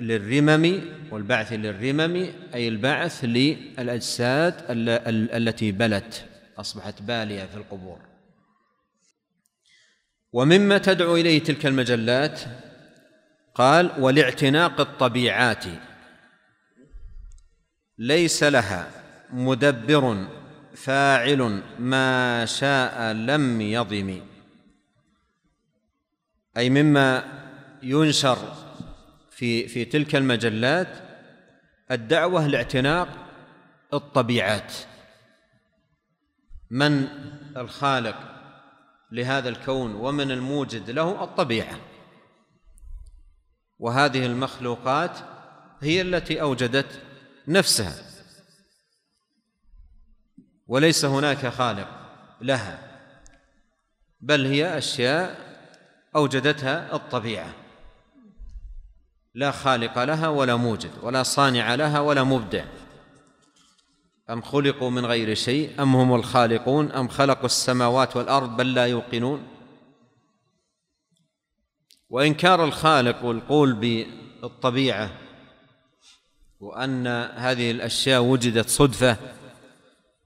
[0.00, 4.54] للرمم والبعث للرمم أي البعث للأجساد
[5.34, 6.24] التي بلت.
[6.58, 7.98] أصبحت بالية في القبور.
[10.32, 12.40] ومما تدعو إليه تلك المجلات؟
[13.54, 15.64] قال ولاعتناق الطبيعات.
[17.98, 18.90] ليس لها.
[19.30, 20.26] مدبر
[20.74, 24.20] فاعل ما شاء لم يضم.
[26.56, 27.24] أي مما
[27.82, 28.54] ينشر
[29.30, 30.88] في في تلك المجلات
[31.90, 33.08] الدعوة لاعتناق
[33.94, 34.72] الطبيعات.
[36.72, 37.08] من
[37.56, 38.16] الخالق
[39.10, 41.78] لهذا الكون ومن الموجد له الطبيعة.
[43.78, 45.18] وهذه المخلوقات
[45.80, 47.02] هي التي أوجدت
[47.48, 47.94] نفسها.
[50.66, 51.88] وليس هناك خالق
[52.40, 52.78] لها
[54.20, 55.36] بل هي أشياء
[56.16, 57.52] أوجدتها الطبيعة.
[59.34, 62.64] لا خالق لها ولا موجد ولا صانع لها ولا مبدع.
[64.30, 69.48] أم خلقوا من غير شيء؟ أم هم الخالقون؟ أم خلقوا السماوات والأرض بل لا يوقنون؟
[72.10, 75.10] وإنكار الخالق والقول بالطبيعة
[76.60, 77.06] وأن
[77.36, 79.16] هذه الأشياء وجدت صدفة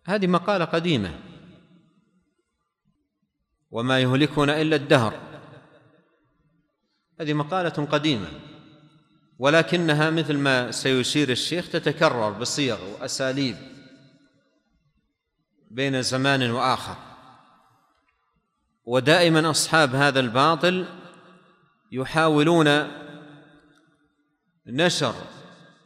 [0.04, 1.20] هذه مقالة قديمة.
[3.70, 5.20] وما يهلكنا إلا الدهر.
[7.20, 8.28] هذه مقالة قديمة.
[9.38, 13.75] ولكنها مثل ما سيشير الشيخ تتكرر بصيغ وأساليب.
[15.70, 16.96] بين زمان وآخر.
[18.84, 20.86] ودائما أصحاب هذا الباطل
[21.92, 22.88] يحاولون
[24.66, 25.14] نشر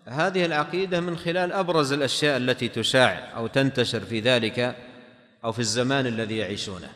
[0.06, 4.76] هذه العقيدة من خلال أبرز الأشياء التي تشاع أو تنتشر في ذلك
[5.44, 6.92] أو في الزمان الذي يعيشونه.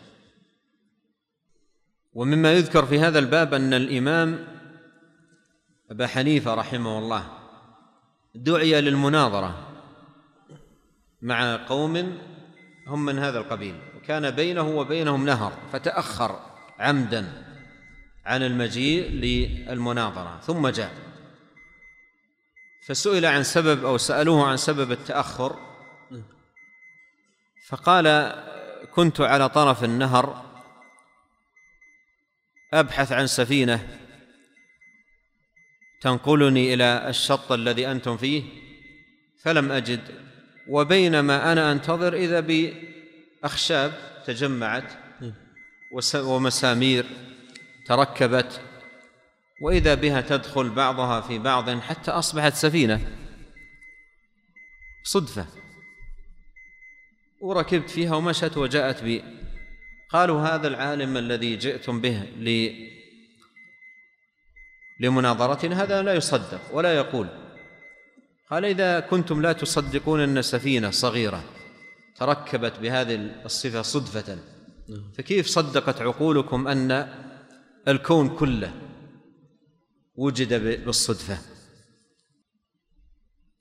[2.14, 4.46] ومما يذكر في هذا الباب أن الإمام
[5.90, 7.24] أبا حنيفة رحمه الله
[8.34, 9.68] دعي للمناظرة
[11.22, 12.18] مع قوم
[12.86, 13.74] هم من هذا القبيل.
[13.96, 16.40] وكان بينه وبينهم نهر فتأخر
[16.78, 17.44] عمدا
[18.26, 20.94] عن المجيء للمناظرة ثم جاء.
[22.86, 25.74] فسئل عن سبب أو سألوه عن سبب التأخر.
[27.68, 28.34] فقال
[28.94, 30.44] كنت على طرف النهر
[32.72, 33.98] أبحث عن سفينة
[36.00, 38.44] تنقلني إلى الشط الذي أنتم فيه
[39.42, 40.23] فلم أجد
[40.68, 43.92] وبينما أنا أنتظر إذا بأخشاب
[44.26, 44.92] تجمعت
[46.14, 47.06] ومسامير
[47.86, 48.60] تركبت
[49.62, 53.00] وإذا بها تدخل بعضها في بعض حتى أصبحت سفينة
[55.04, 55.46] صدفة.
[57.40, 59.24] وركبت فيها ومشت وجاءت بي.
[60.10, 62.22] قالوا هذا العالم الذي جئتم به
[65.00, 67.43] لمناظرتنا هذا لا يصدق ولا يقول.
[68.50, 71.44] قال إذا كنتم لا تصدقون أن سفينة صغيرة
[72.16, 74.38] تركبت بهذه الصفة صدفة
[75.18, 77.08] فكيف صدقت عقولكم أن
[77.88, 78.72] الكون كله
[80.14, 80.54] وجد
[80.84, 81.38] بالصدفة؟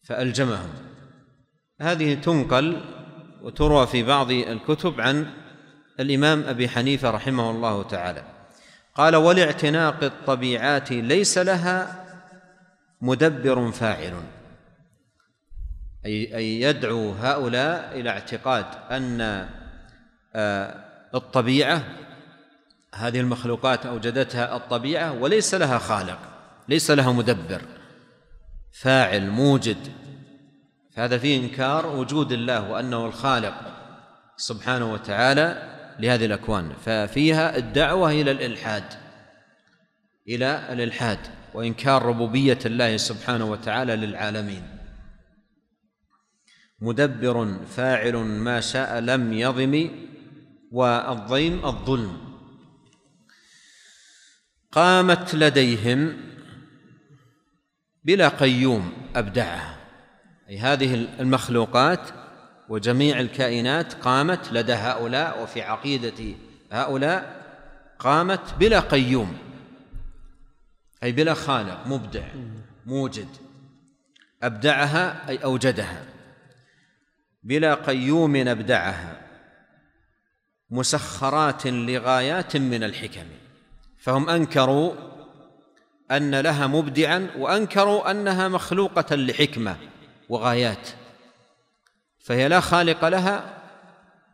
[0.04, 0.69] فألجمهم.
[1.82, 2.82] هذه تنقل
[3.41, 5.34] وتروى في بعض الكتب عن
[6.00, 8.24] الإمام أبي حنيفة رحمه الله تعالى.
[8.96, 12.06] قال ولإعتناق الطبيعات ليس لها
[13.02, 14.13] مدبر فاعل.
[16.06, 19.22] أي أي يدعو هؤلاء إلى اعتقاد أن
[20.36, 20.76] آه،
[21.16, 21.84] الطبيعة
[22.96, 26.20] هذه المخلوقات أوجدتها الطبيعة وليس لها خالق
[26.70, 27.62] ليس لها مدبر
[28.72, 29.78] فاعل موجد.
[30.96, 33.54] فهذا فيه إنكار وجود الله وأنه الخالق
[34.38, 36.74] سبحانه وتعالى لهذه الأكوان.
[36.86, 38.84] ففيها الدعوة إلى الإلحاد
[40.28, 41.20] إلى الإلحاد
[41.54, 44.83] وإنكار ربوبية الله سبحانه وتعالى للعالمين.
[46.84, 49.89] مدبر فاعل ما شاء لم يظم
[50.72, 52.17] والضيم الظلم.
[54.72, 56.17] قامت لديهم
[58.04, 59.78] بلا قيوم أبدعها
[60.50, 62.10] أي هذه المخلوقات
[62.69, 66.36] وجميع الكائنات قامت لدى هؤلاء وفي عقيدة
[66.72, 67.43] هؤلاء
[68.00, 69.38] قامت بلا قيوم.
[71.04, 72.28] أي بلا خالق مبدع
[72.86, 73.28] موجد.
[74.43, 76.12] أبدعها أي أوجدها.
[77.43, 79.21] بلا قيوم أبدعها
[80.69, 83.25] مسخرات لغايات من الحكم.
[83.98, 84.94] فهم أنكروا
[86.12, 89.77] أن لها مبدعا وأنكروا أنها مخلوقة لحكمة
[90.29, 90.89] وغايات.
[92.19, 93.58] فهي لا خالق لها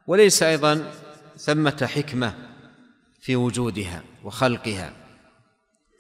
[0.08, 0.92] وليس أيضا
[1.38, 2.34] ثمة حكمة
[3.22, 4.94] في وجودها وخلقها.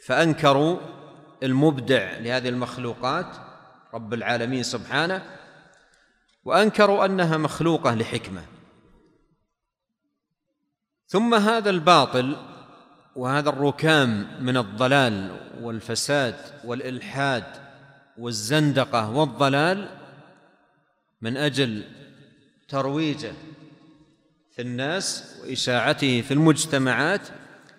[0.06, 0.80] فأنكروا
[1.44, 3.38] المبدع لهذه المخلوقات
[3.94, 5.39] رب العالمين سبحانه
[6.44, 8.46] وأنكروا أنها مخلوقة لحكمة.
[11.08, 12.36] ثم هذا الباطل
[13.16, 17.44] وهذا الركام من الضلال والفساد والإلحاد
[18.18, 19.90] والزندقة والضلال
[21.22, 21.84] من أجل
[22.68, 23.34] ترويجه
[24.52, 27.28] في الناس وإشاعته في المجتمعات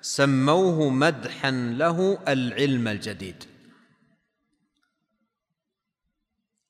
[0.00, 3.44] سموه مدحا له العلم الجديد.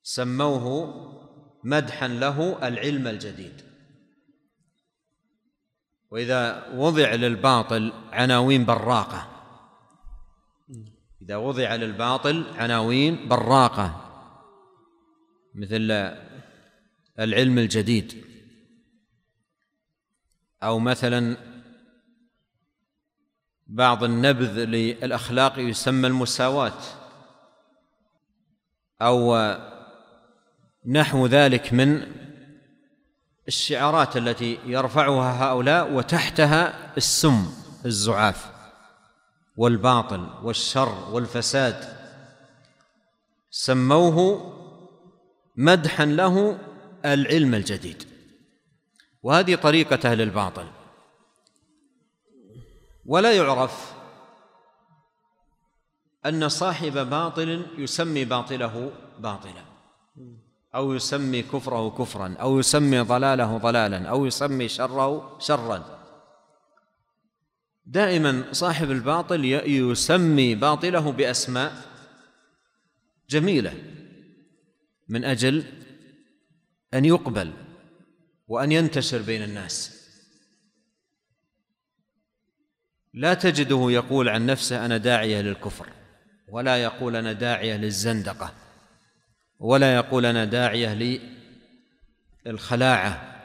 [0.03, 1.10] سموه
[1.65, 3.63] مدحا له العلم الجديد.
[6.11, 9.27] وإذا وضع للباطل عناوين براقة.
[11.23, 14.07] إذا وضع للباطل عناوين براقة.
[15.55, 16.15] مثل
[17.19, 18.25] العلم الجديد.
[20.63, 21.37] أو مثلا
[23.67, 26.81] بعض النبذ للأخلاق يسمى المساواة.
[29.03, 29.37] أو
[30.87, 32.07] نحو ذلك من
[33.49, 37.53] الشعارات التي يرفعها هؤلاء وتحتها السم
[37.87, 38.51] الزعاف
[39.57, 41.97] والباطل والشر والفساد.
[43.51, 44.51] سموه
[45.57, 46.59] مدحا له
[47.05, 48.05] العلم الجديد.
[49.23, 50.67] وهذه طريقة أهل الباطل.
[53.07, 53.93] ولا يعرف
[56.27, 59.65] أن صاحب باطل يسمي باطله باطلا.
[60.75, 66.01] أو يسمي كفره كفرا أو يسمي ضلاله ضلالا أو يسمي شره شرا.
[67.87, 71.73] دائما صاحب الباطل يسمي باطله بأسماء
[73.29, 73.75] جميلة
[75.09, 75.65] من أجل
[76.95, 77.53] أن يقبل
[78.49, 80.01] وأن ينتشر بين الناس.
[83.15, 85.89] لا تجده يقول عن نفسه أنا داعية للكفر
[86.49, 88.55] ولا يقول أنا داعية للزندقة.
[89.61, 91.21] ولا يقول أنا داعية
[92.47, 93.37] للخلاعة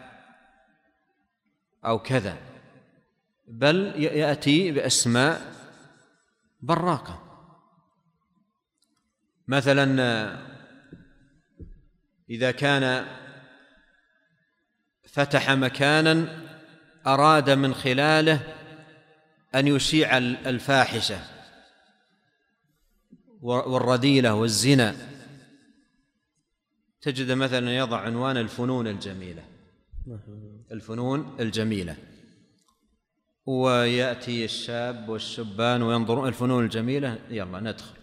[1.85, 2.37] أو كذا
[3.47, 5.41] بل يأتي بأسماء
[6.61, 7.21] براقة.
[9.47, 10.39] مثلا
[12.29, 13.05] إذا كان
[15.07, 16.41] فتح مكانا
[17.07, 18.55] أراد من خلاله
[19.55, 21.19] أن يشيع الفاحشة
[23.41, 25.14] والرذيلة والزنا.
[27.05, 29.43] تجد مثلا يضع عنوان الفنون الجميلة.
[30.71, 31.95] الفنون الجميلة.
[33.45, 37.95] ويأتي الشاب والشبان وينظرون الفنون الجميلة يلا ندخل.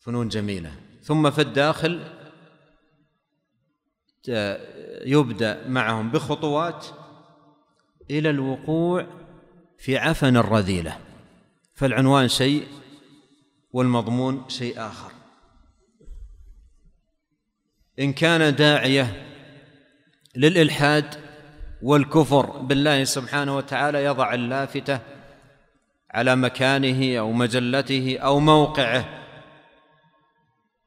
[0.00, 0.72] فنون جميلة.
[1.02, 2.00] ثم في الداخل
[5.06, 6.86] يبدأ معهم بخطوات
[8.10, 9.06] إلى الوقوع
[9.78, 10.98] في عفن الرذيلة.
[11.74, 12.66] فالعنوان شيء
[13.72, 15.17] والمضمون شيء آخر.
[17.98, 19.26] إن كان داعية
[20.36, 21.14] للإلحاد
[21.82, 25.00] والكفر بالله سبحانه وتعالى يضع اللافتة
[26.10, 29.24] على مكانه أو مجلته أو موقعه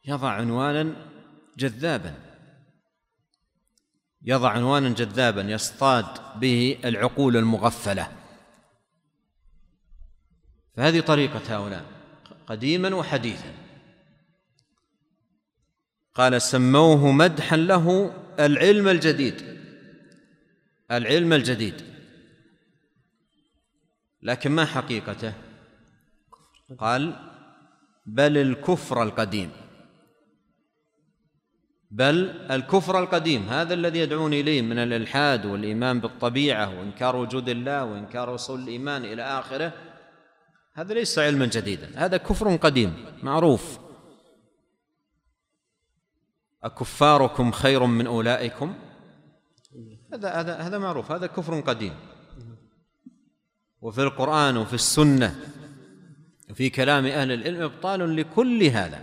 [0.05, 0.93] يضع عنوانا
[1.57, 2.13] جذابا
[4.23, 6.05] يضع عنوانا جذابا يصطاد
[6.35, 8.07] به العقول المغفلة.
[10.75, 11.85] فهذه طريقة هؤلاء
[12.47, 13.60] قديما وحديثا.
[16.15, 19.51] قال سموه مدحا له العلم الجديد
[20.91, 21.81] العلم الجديد.
[24.21, 25.33] لكن ما حقيقته؟
[26.77, 27.15] قال
[28.05, 29.49] بل الكفر القديم.
[31.91, 38.35] بل الكفر القديم هذا الذي يدعون إليه من الإلحاد والإيمان بالطبيعة وإنكار وجود الله وإنكار
[38.35, 39.73] اصول الإيمان إلى آخره
[40.73, 43.79] هذا ليس علما جديدا هذا كفر قديم معروف.
[46.63, 48.73] أكفاركم خير من أولئكم؟
[50.13, 51.93] هذا هذا هذا معروف هذا كفر قديم.
[53.81, 55.35] وفي القرآن وفي السنة
[56.49, 59.01] وفي كلام أهل العلم إبطال لكل هذا.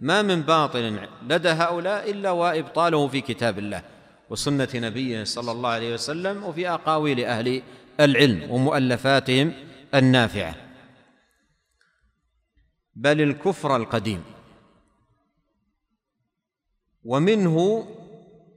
[0.00, 3.82] ما من باطل لدى هؤلاء إلا وإبطاله في كتاب الله
[4.30, 7.62] وسنة نبيه صلى الله عليه وسلم وفي أقاويل أهل
[8.00, 9.52] العلم ومؤلفاتهم
[9.94, 10.54] النافعة.
[12.94, 14.22] بل الكفر القديم
[17.04, 17.88] ومنه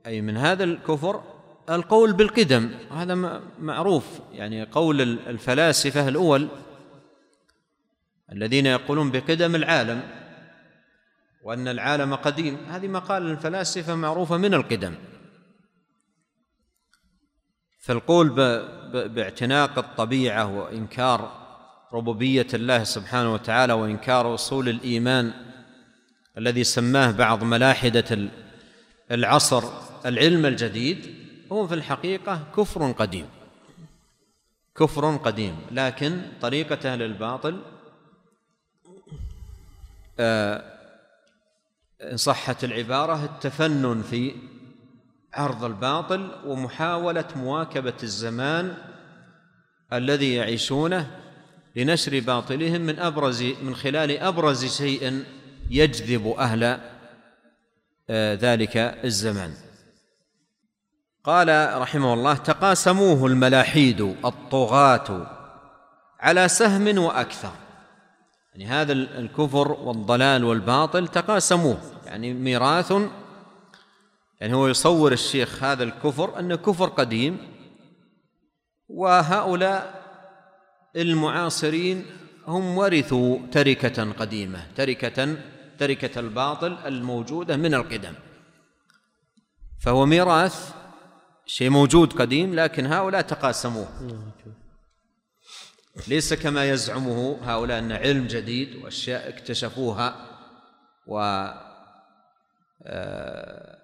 [0.05, 1.23] أي من هذا الكفر
[1.69, 2.71] القول بالقدم.
[2.91, 4.19] هذا معروف.
[4.31, 6.47] يعني قول الفلاسفة الأول
[8.31, 10.01] الذين يقولون بقدم العالم
[11.43, 12.57] وأن العالم قديم.
[12.69, 14.95] هذه مقال الفلاسفة معروفة من القدم.
[17.79, 18.29] فالقول
[19.09, 21.41] باعتناق الطبيعة وإنكار
[21.93, 25.50] ربوبية الله سبحانه وتعالى وإنكار أصول الإيمان
[26.37, 28.29] الذي سماه بعض ملاحدة
[29.11, 29.63] العصر
[30.05, 31.15] العلم الجديد
[31.51, 33.25] هو في الحقيقة كفر قديم.
[34.75, 37.61] كفر قديم لكن طريقة أهل الباطل
[40.19, 40.63] آه،
[42.01, 44.35] إن صحت العبارة التفنن في
[45.33, 48.77] عرض الباطل ومحاولة مواكبة الزمان
[49.93, 51.11] الذي يعيشونه
[51.75, 55.23] لنشر باطلهم من أبرز من خلال أبرز شيء
[55.71, 56.79] يجذب أهل
[58.09, 59.53] آه، ذلك الزمان.
[61.23, 65.27] قال رحمه الله تقاسموه الملاحيد الطغاة
[66.19, 67.51] على سهم وأكثر.
[68.53, 71.77] يعني هذا الكفر والضلال والباطل تقاسموه.
[72.05, 72.93] يعني ميراث
[74.41, 77.37] يعني هو يصور الشيخ هذا الكفر أنه كفر قديم
[78.89, 80.01] وهؤلاء
[80.95, 82.05] المعاصرين
[82.47, 85.35] هم ورثوا تركة قديمة تركة
[85.81, 88.13] تركة الباطل الموجودة من القدم.
[89.79, 90.73] فهو ميراث
[91.45, 93.87] شيء موجود قديم لكن هؤلاء تقاسموه.
[96.07, 100.27] ليس كما يزعمه هؤلاء أن علم جديد وأشياء اكتشفوها
[101.07, 101.19] و
[102.83, 103.77] آه،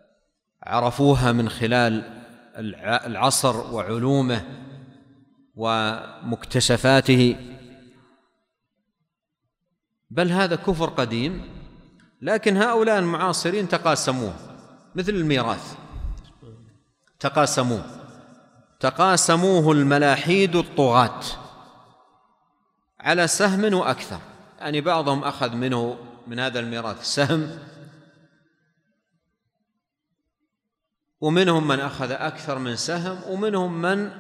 [0.64, 2.24] عرفوها من خلال
[3.06, 4.46] العصر وعلومه
[5.56, 7.36] ومكتشفاته.
[10.10, 11.57] بل هذا كفر قديم
[12.22, 14.34] لكن هؤلاء المعاصرين تقاسموه
[14.96, 15.76] مثل الميراث.
[17.20, 17.86] تقاسموه.
[18.80, 21.22] تقاسموه الملاحيد الطغاة.
[23.00, 24.20] على سهم وأكثر.
[24.60, 25.98] يعني بعضهم أخذ منه
[26.28, 27.60] من هذا الميراث سهم
[31.22, 34.12] ومنهم من أخذ أكثر من سهم ومنهم من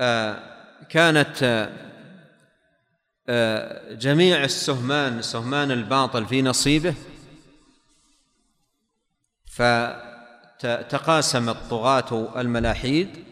[0.00, 0.42] آه،
[0.88, 1.89] كانت آه،
[3.90, 6.94] جميع السهمان سهمان الباطل في نصيبه
[9.46, 13.24] فتقاسم الطغاة الملاحيد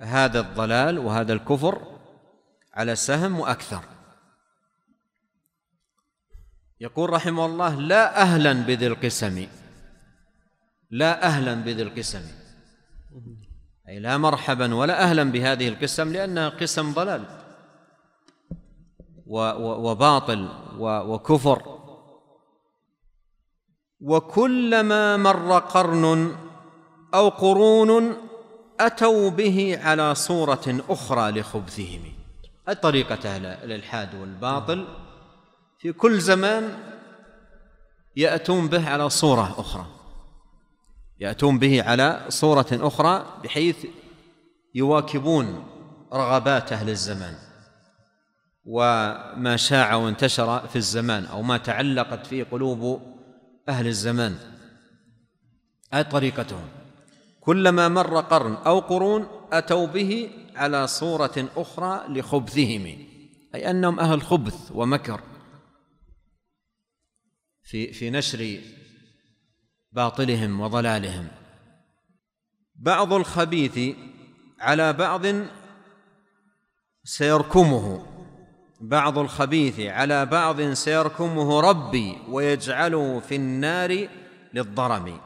[0.00, 1.98] هذا الضلال وهذا الكفر
[2.74, 3.84] على سهم وأكثر.
[6.80, 9.46] يقول رحمه الله لا أهلا بذي القسم
[10.90, 12.22] لا أهلا بذي القسم.
[13.88, 17.39] أي لا مرحبا ولا أهلا بهذه القسم لأنها قسم ضلال.
[19.30, 21.62] وباطل وكفر.
[24.00, 26.36] وكلما مر قرن
[27.14, 28.16] أو قرون
[28.80, 32.02] أتوا به على صورة أخرى لخبثهم.
[32.68, 34.86] الطريقة أهل الإلحاد والباطل؟
[35.78, 36.78] في كل زمان
[38.16, 39.86] يأتون به على صورة أخرى.
[41.20, 43.86] يأتون به على صورة أخرى بحيث
[44.74, 45.64] يواكبون
[46.12, 47.49] رغبات أهل الزمان.
[48.70, 53.02] وما شاع وانتشر في الزمان أو ما تعلقت فيه قلوب
[53.68, 54.38] أهل الزمان.
[55.92, 56.68] هذه طريقتهم؟
[57.40, 62.86] كلما مر قرن أو قرون أتوا به على صورة أخرى لخبثهم
[63.54, 65.20] أي أنهم أهل خبث ومكر.
[67.62, 68.60] في في نشر
[69.92, 71.28] باطلهم وضلالهم.
[72.74, 73.96] بعض الخبيث
[74.60, 75.22] على بعض
[77.04, 78.19] سيركمه.
[78.80, 84.08] بعض الخبيث على بعض سيركمه ربي ويجعله في النار
[84.54, 85.20] للضرم.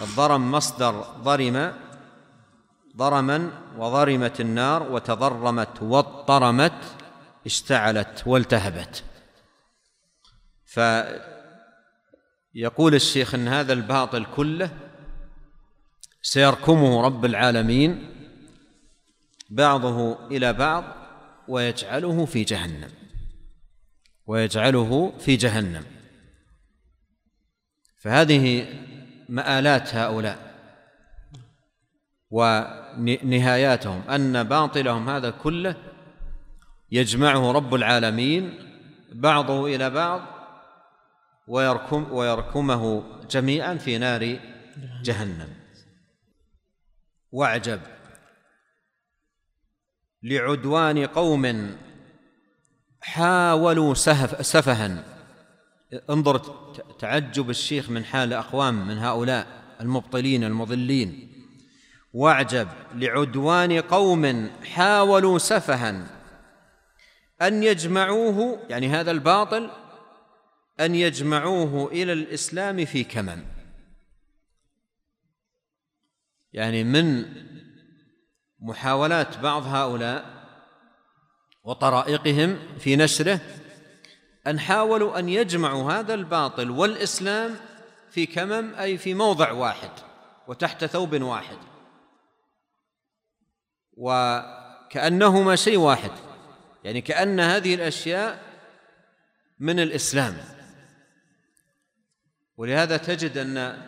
[0.00, 1.72] الضرم مصدر ضرم
[2.96, 6.96] ضرما وضرمت النار وتضرمت واضطرمت
[7.46, 9.04] اشتعلت والتهبت.
[12.54, 14.70] فيقول الشيخ إن هذا الباطل كله
[16.22, 18.08] سيركمه رب العالمين
[19.50, 21.01] بعضه إلى بعض
[21.48, 22.90] ويجعله في جهنم.
[24.26, 25.84] ويجعله في جهنم.
[27.98, 28.66] فهذه
[29.28, 30.52] مآلات هؤلاء
[32.30, 35.76] ونهاياتهم أن باطلهم هذا كله
[36.90, 38.58] يجمعه رب العالمين
[39.12, 40.22] بعضه إلى بعض
[41.46, 44.38] ويركم ويركمه جميعا في نار
[45.02, 45.48] جهنم.
[47.32, 47.80] وأعجب
[50.22, 51.76] لعدوان قوم
[53.00, 55.04] حاولوا سهف سفها.
[56.10, 56.38] انظر
[56.98, 61.32] تعجب الشيخ من حال أقوام من هؤلاء المبطلين المضلين.
[62.12, 66.22] واعجب لعدوان قوم حاولوا سفها.
[67.42, 69.70] أن يجمعوه يعني هذا الباطل
[70.80, 73.44] أن يجمعوه إلى الإسلام في كمم
[76.52, 77.24] يعني من
[78.62, 80.24] محاولات بعض هؤلاء
[81.64, 83.40] وطرائقهم في نشره
[84.46, 87.56] أن حاولوا أن يجمعوا هذا الباطل والإسلام
[88.10, 89.90] في كمم أي في موضع واحد
[90.48, 91.56] وتحت ثوب واحد.
[93.96, 96.10] وكأنهما شيء واحد
[96.84, 98.42] يعني كأن هذه الأشياء
[99.58, 100.36] من الإسلام.
[102.56, 103.82] ولهذا تجد أن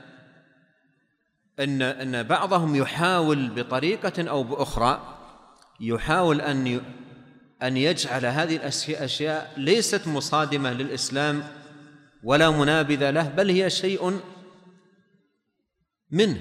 [1.61, 5.21] أن أن بعضهم يحاول بطريقة أو بأخرى
[5.81, 6.81] يحاول أن
[7.63, 11.49] أن يجعل هذه الأشياء ليست مصادمة للإسلام
[12.25, 14.21] ولا منابذ له بل هي شيء
[16.11, 16.41] منه.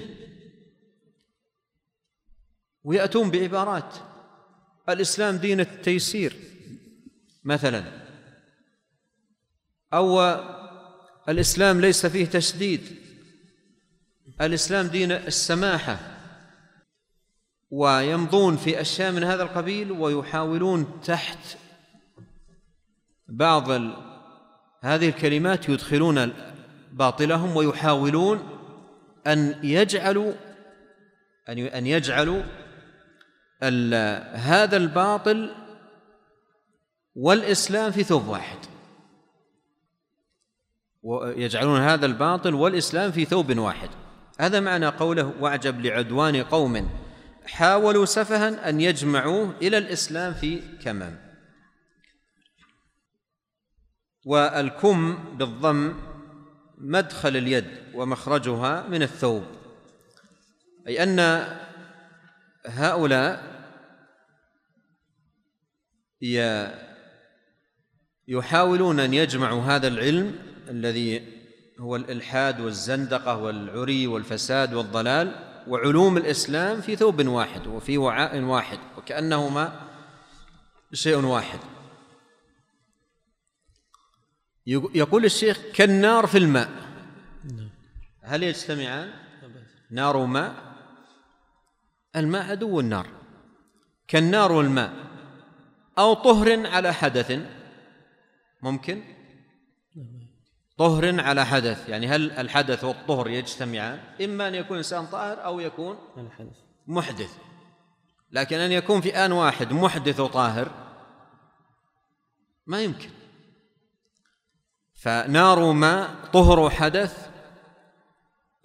[2.84, 3.94] ويأتون بعبارات.
[4.88, 6.36] الإسلام دين التيسير
[7.44, 7.84] مثلا.
[9.92, 10.22] أو
[11.28, 13.03] الإسلام ليس فيه تشديد.
[14.40, 15.98] الإسلام دين السماحة
[17.70, 21.38] ويمضون في أشياء من هذا القبيل ويحاولون تحت
[23.28, 23.70] بعض
[24.80, 26.32] هذه الكلمات يدخلون
[26.92, 28.48] باطلهم ويحاولون
[29.26, 30.32] أن يجعلوا
[31.48, 32.42] أن يجعلوا
[34.34, 35.54] هذا الباطل
[37.14, 38.58] والإسلام في ثوب واحد.
[41.02, 43.88] ويجعلون هذا الباطل والإسلام في ثوب واحد.
[44.40, 46.90] هذا معنى قوله واعجب لعدوان قوم.
[47.46, 51.20] حاولوا سفها أن يجمعوه إلى الإسلام في كمام.
[54.24, 55.94] والكم بالضم
[56.78, 59.44] مدخل اليد ومخرجها من الثوب.
[60.86, 61.46] أي أن
[62.66, 63.54] هؤلاء
[68.28, 71.33] يحاولون أن يجمعوا هذا العلم الذي
[71.80, 79.80] هو الإلحاد والزندقة والعري والفساد والضلال وعلوم الإسلام في ثوب واحد وفي وعاء واحد وكأنهما
[80.92, 81.58] شيء واحد.
[84.94, 86.70] يقول الشيخ كالنار في الماء.
[88.22, 89.12] هل يجتمعان؟
[89.90, 90.54] نار وماء.
[92.16, 93.06] الماء عدو النار.
[94.08, 94.92] كالنار والماء.
[95.98, 97.40] أو طهر على حدث.
[98.62, 99.13] ممكن؟
[100.78, 105.98] طهر على حدث يعني هل الحدث والطهر يجتمعان؟ إما أن يكون إنسان طاهر أو يكون
[106.86, 107.38] محدث.
[108.30, 110.70] لكن أن يكون في آن واحد محدث وطاهر
[112.66, 113.10] ما يمكن.
[114.94, 117.28] فنار ماء طهر حدث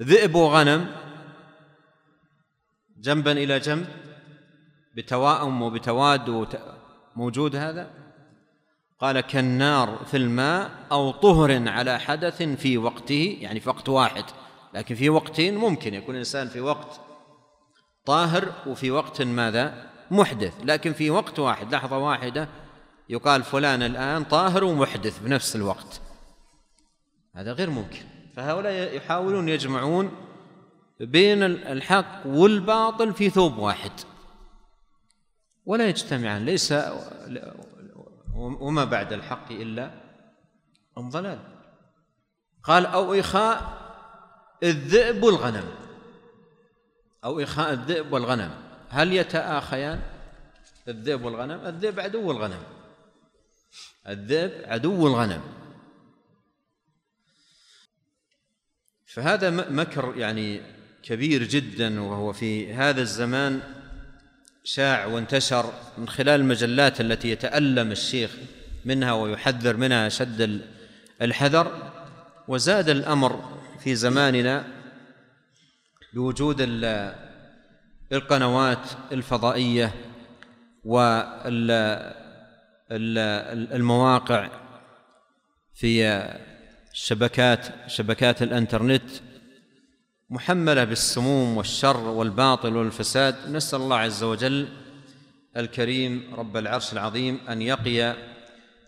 [0.02, 0.96] ذئب وغنم
[2.98, 3.88] جنبا إلى جنب
[4.96, 6.48] بتواؤم وبتواد
[7.16, 8.09] موجود هذا؟
[9.00, 14.24] قال كالنار في الماء أو طهر على حدث في وقته يعني في وقت واحد
[14.74, 17.02] لكن في وقتين ممكن يكون الإنسان في وقت
[18.06, 20.54] طاهر وفي وقت ماذا؟ محدث.
[20.64, 22.48] لكن في وقت واحد لحظة واحدة
[23.10, 26.02] يقال فلان الآن طاهر ومحدث بنفس الوقت.
[27.36, 28.02] هذا غير ممكن.
[28.36, 30.12] فهؤلاء يحاولون يجمعون
[31.00, 33.92] بين الحق والباطل في ثوب واحد.
[35.66, 36.74] ولا يجتمعان ليس
[38.40, 39.92] وما بعد الحق إلا
[40.98, 41.40] الضلال
[42.64, 43.80] قال أو إخاء
[44.64, 45.76] الذئب والغنم.
[47.24, 48.52] أو إخاء الذئب والغنم.
[48.90, 50.02] هل يتآخيان؟
[50.88, 51.66] الذئب والغنم.
[51.66, 52.64] الذئب عدو الغنم.
[54.08, 55.42] الذئب عدو الغنم.
[59.06, 60.62] فهذا مكر يعني
[61.04, 63.79] كبير جدا وهو في هذا الزمان
[64.74, 68.32] شاع وانتشر من خلال المجلات التي يتألم الشيخ
[68.86, 70.62] منها ويحذر منها أشد
[71.22, 71.92] الحذر
[72.48, 74.68] وزاد الأمر في زماننا
[76.14, 76.58] بوجود
[78.12, 79.94] القنوات الفضائية
[82.92, 84.50] والمواقع
[85.74, 86.24] في
[86.94, 89.10] شبكات شبكات الإنترنت
[90.32, 94.68] محملة بالسموم والشر والباطل والفساد نسأل الله عز وجل
[95.58, 98.16] الكريم رب العرش العظيم أن يقي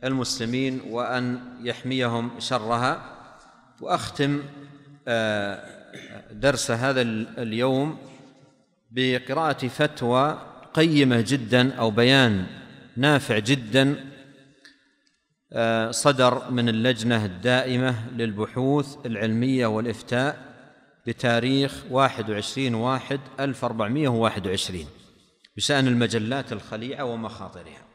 [0.03, 3.01] المسلمين وأن يحميهم شرها
[3.81, 4.43] وأختم
[5.07, 5.63] آه،
[6.31, 7.01] درس هذا
[7.37, 7.97] اليوم
[8.91, 10.39] بقراءة فتوى
[10.73, 12.45] قيمة جدا أو بيان
[12.97, 14.05] نافع جدا
[15.53, 20.51] آه، صدر من اللجنة الدائمة للبحوث العلمية والإفتاء
[21.08, 24.86] بتاريخ 21 واحد 1421
[25.58, 27.86] بشأن المجلات الخليعة ومخاطرها.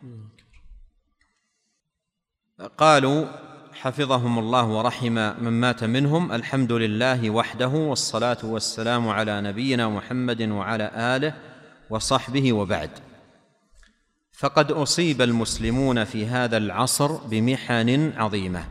[2.79, 3.27] قالوا
[3.73, 10.91] حفظهم الله ورحم من مات منهم الحمد لله وحده والصلاة والسلام على نبينا محمد وعلى
[10.95, 11.35] آله
[11.91, 12.91] وصحبه وبعد.
[14.33, 18.65] فقد أصيب المسلمون في هذا العصر بمحن عظيمة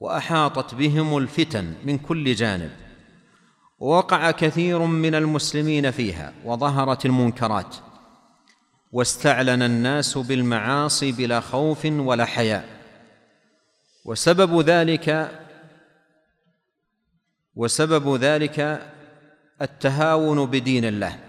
[0.00, 2.89] وأحاطت بهم الفتن من كل جانب.
[3.80, 7.76] ووقع كثير من المسلمين فيها وظهرت المنكرات
[8.92, 12.68] واستعلن الناس بالمعاصي بلا خوف ولا حياء.
[14.04, 15.30] وسبب ذلك
[17.54, 18.90] وسبب ذلك
[19.62, 21.20] التهاون بدين الله.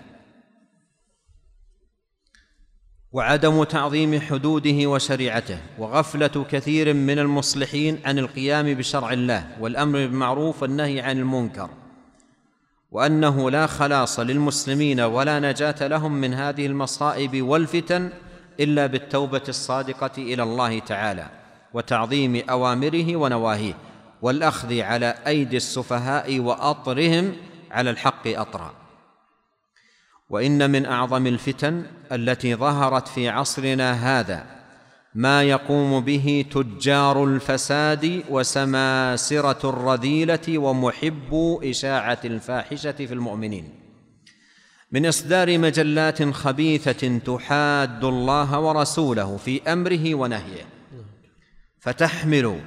[3.11, 10.99] وعدم تعظيم حدوده وشريعته وغفلة كثير من المصلحين عن القيام بشرع الله والأمر بالمعروف والنهي
[10.99, 11.80] عن المنكر.
[12.91, 18.09] وأنه لا خلاص للمسلمين ولا نجاة لهم من هذه المصائب والفتن
[18.59, 21.29] إلا بالتوبة الصادقة إلى الله تعالى
[21.73, 23.73] وتعظيم أوامره ونواهيه
[24.21, 27.35] والأخذ على أيدي السفهاء وأطرهم
[27.71, 28.73] على الحق أطرا.
[30.29, 34.60] وإن من أعظم الفتن التي ظهرت في عصرنا هذا
[35.15, 43.69] ما يقوم به تجار الفساد وسماسرة الرذيلة ومحبو إشاعة الفاحشة في المؤمنين.
[44.91, 50.65] من إصدار مجلات خبيثة تحاد الله ورسوله في أمره ونهيه
[51.79, 52.59] فتحمل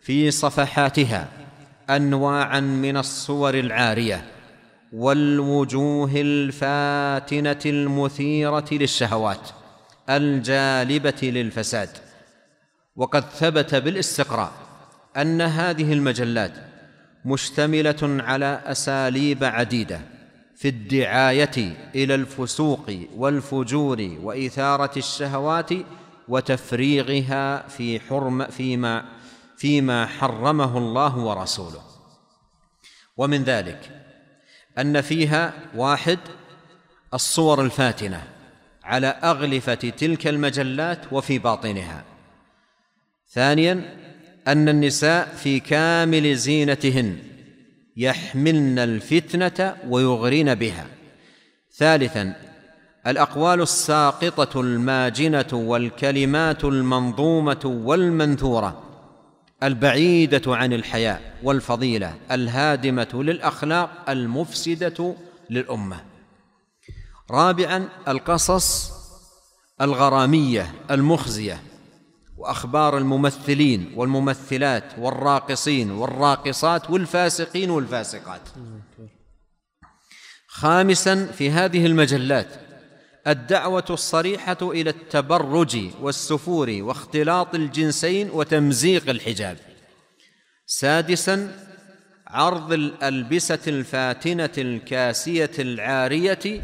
[0.00, 1.28] في صفحاتها
[1.90, 4.24] انواعا من الصور العارية
[4.92, 9.61] والوجوه الفاتنة المثيرة للشهوات.
[10.10, 11.88] الجالبة للفساد.
[12.96, 14.52] وقد ثبت بالاستقراء
[15.16, 16.52] أن هذه المجلات
[17.24, 20.00] مشتملة على أساليب عديدة
[20.56, 25.70] في الدعاية إلى الفسوق والفجور وإثارة الشهوات
[26.28, 29.04] وتفريغها في حرم فيما
[29.56, 31.82] فيما حرمه الله ورسوله.
[33.16, 33.90] ومن ذلك
[34.78, 36.18] أن فيها واحد
[37.14, 38.22] الصور الفاتنة.
[38.84, 42.04] على أغلفة تلك المجلات وفي باطنها.
[43.30, 43.96] ثانيا
[44.48, 47.18] أن النساء في كامل زينتهن
[47.96, 50.86] يحملن الفتنة ويغرين بها.
[51.76, 52.34] ثالثا
[53.06, 58.82] الأقوال الساقطة الماجنة والكلمات المنظومة والمنثورة
[59.62, 65.14] البعيدة عن الحياء والفضيلة الهادمة للأخلاق المفسدة
[65.50, 66.11] للأمة.
[67.32, 68.92] رابعا القصص
[69.80, 71.62] الغرامية المخزية
[72.36, 78.40] وأخبار الممثلين والممثلات والراقصين والراقصات والفاسقين والفاسقات.
[80.48, 82.48] خامسا في هذه المجلات
[83.26, 89.58] الدعوة الصريحة إلى التبرج والسفور واختلاط الجنسين وتمزيق الحجاب.
[90.66, 91.66] سادسا
[92.26, 96.62] عرض الألبسة الفاتنة الكاسية العارية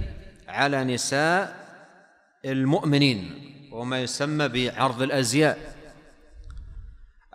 [0.49, 1.69] على نساء
[2.45, 3.35] المؤمنين
[3.73, 5.59] وما يسمى بعرض الأزياء.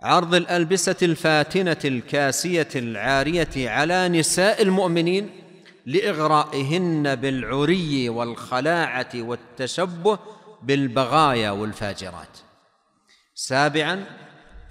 [0.02, 5.30] عرض الألبسة الفاتنة الكاسية العارية على نساء المؤمنين
[5.86, 10.18] لإغرائهن بالعري والخلاعة والتشبه
[10.62, 12.38] بالبغايا والفاجرات.
[13.34, 14.04] سابعا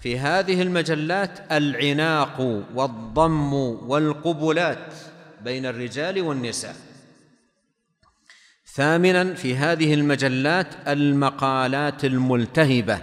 [0.02, 3.54] في هذه المجلات العناق والضم
[3.90, 4.94] والقبلات
[5.42, 6.76] بين الرجال والنساء.
[8.76, 13.00] ثامنا في هذه المجلات المقالات الملتهبة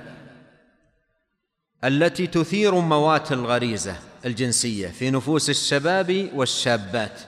[1.84, 7.20] التي تثير موات الغريزة الجنسية في نفوس الشباب والشابات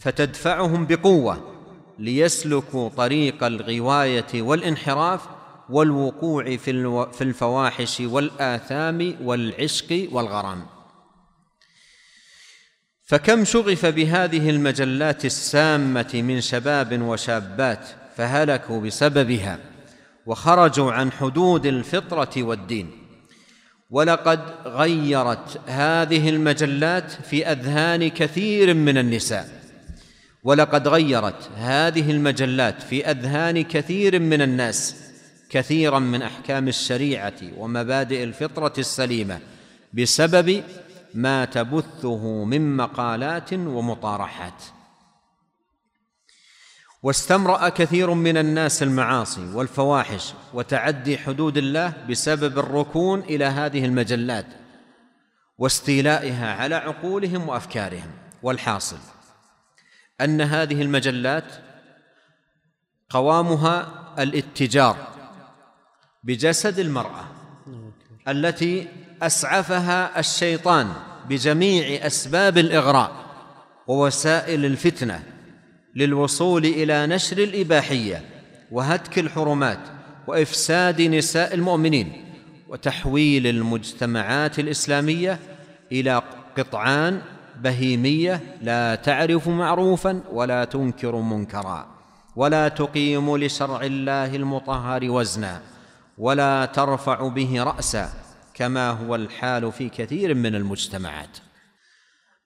[0.00, 1.52] فتدفعهم بقوة
[1.98, 5.20] ليسلكوا طريق الغواية والانحراف
[5.70, 10.66] والوقوع في الفواحش والآثام والعشق والغرام.
[13.12, 19.58] فكم شغف بهذه المجلات السامة من شباب وشابات فهلكوا بسببها
[20.26, 22.90] وخرجوا عن حدود الفطرة والدين.
[23.90, 29.48] ولقد غيرت هذه المجلات في أذهان كثير من النساء.
[30.44, 34.96] ولقد غيرت هذه المجلات في أذهان كثير من الناس
[35.50, 39.40] كثيرا من أحكام الشريعة ومبادئ الفطرة السليمة
[39.92, 40.62] بسبب
[41.14, 44.62] ما تبثه من مقالات ومطارحات.
[47.02, 54.46] واستمرأ كثير من الناس المعاصي والفواحش وتعدي حدود الله بسبب الركون إلى هذه المجلات
[55.58, 58.10] واستيلائها على عقولهم وأفكارهم.
[58.42, 58.98] والحاصل
[60.20, 61.52] أن هذه المجلات
[63.10, 63.88] قوامها
[64.18, 64.96] الاتجار
[66.24, 67.24] بجسد المرأة
[68.28, 68.88] التي
[69.22, 70.88] أسعفها الشيطان
[71.28, 73.12] بجميع أسباب الإغراء
[73.86, 75.22] ووسائل الفتنة
[75.96, 78.24] للوصول إلى نشر الإباحية
[78.72, 79.78] وهتك الحرمات
[80.26, 82.24] وإفساد نساء المؤمنين
[82.68, 85.38] وتحويل المجتمعات الإسلامية
[85.92, 86.22] إلى
[86.58, 87.20] قطعان
[87.60, 91.86] بهيمية لا تعرف معروفا ولا تنكر منكرا
[92.36, 95.60] ولا تقيم لشرع الله المطهر وزنا
[96.18, 98.21] ولا ترفع به راسا
[98.54, 101.38] كما هو الحال في كثير من المجتمعات.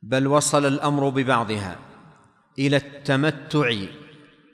[0.03, 1.79] بل وصل الأمر ببعضها
[2.59, 3.75] إلى التمتع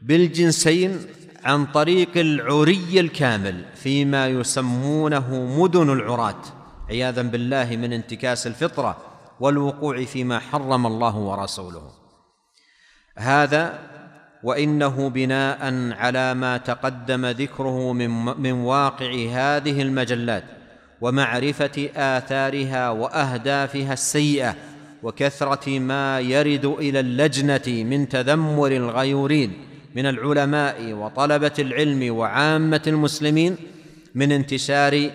[0.02, 1.06] بالجنسين
[1.44, 6.42] عن طريق العري الكامل فيما يسمونه مدن العراة.
[6.88, 8.96] عياذا بالله من انتكاس الفطرة
[9.40, 11.90] والوقوع فيما حرم الله ورسوله.
[13.18, 13.78] هذا
[14.42, 20.44] وإنه بناء على ما تقدم ذكره من من واقع هذه المجلات.
[21.02, 24.56] ومعرفة آثارها وأهدافها السيئة
[25.02, 29.52] وكثرة ما يرد إلى اللجنة من تذمر الغيورين
[29.94, 33.56] من العلماء وطلبة العلم وعامة المسلمين
[34.14, 35.10] من انتشار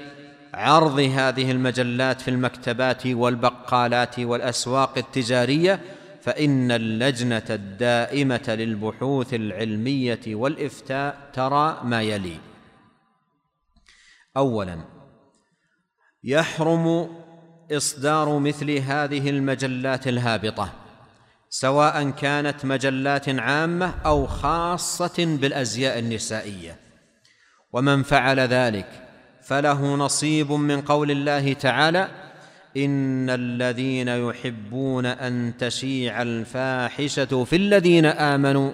[0.54, 5.80] عرض هذه المجلات في المكتبات والبقالات والأسواق التجارية
[6.22, 12.38] فإن اللجنة الدائمة للبحوث العلمية والإفتاء ترى ما يلي.
[14.38, 14.97] اولا
[16.24, 17.10] يحرم
[17.72, 20.74] إصدار مثل هذه المجلات الهابطة
[21.50, 26.80] سواء كانت مجلات عامة أو خاصة بالأزياء النسائية.
[27.74, 29.08] ومن فعل ذلك
[29.44, 32.10] فله نصيب من قول الله تعالى
[32.78, 38.72] إن الذين يحبون أن تشيع الفاحشة في الذين آمنوا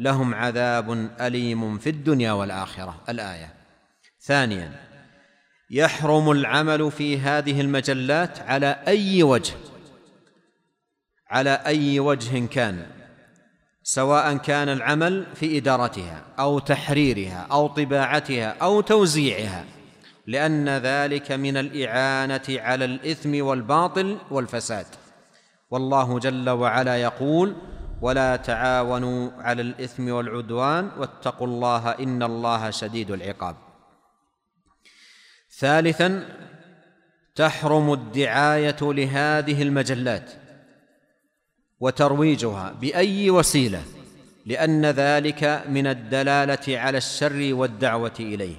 [0.00, 3.00] لهم عذاب أليم في الدنيا والآخرة.
[3.08, 3.54] الآية.
[4.20, 4.85] ثانيا.
[5.70, 9.54] يحرم العمل في هذه المجلات على أي وجه؟
[11.30, 12.86] على أي وجه كان؟
[13.82, 19.64] سواء كان العمل في إدارتها أو تحريرها أو طباعتها أو توزيعها
[20.26, 24.86] لأن ذلك من الإعانة على الإثم والباطل والفساد.
[25.70, 27.56] والله جل وعلا يقول
[28.02, 33.65] ولا تعاونوا على الإثم والعدوان واتقوا الله إن الله شديد العقاب.
[35.58, 36.28] ثالثا
[37.34, 40.30] تحرم الدعاية لهذه المجلات
[41.80, 43.82] وترويجها بأي وسيلة
[44.46, 48.56] لأن ذلك من الدلالة على الشر والدعوة إليه.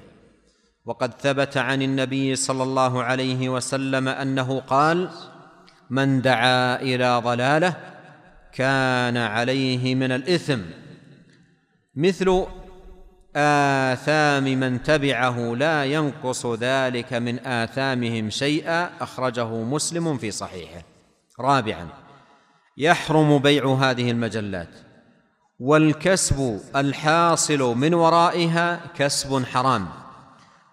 [0.84, 5.10] وقد ثبت عن النبي صلى الله عليه وسلم أنه قال
[5.90, 7.76] من دعا إلى ضلالة
[8.52, 10.60] كان عليه من الإثم
[11.94, 12.46] مثل
[13.38, 20.82] آثام من تبعه لا ينقص ذلك من آثامهم شيئا أخرجه مسلم في صحيحه.
[21.40, 21.88] رابعا
[22.76, 24.68] يحرم بيع هذه المجلات.
[25.58, 29.88] والكسب الحاصل من ورائها كسب حرام.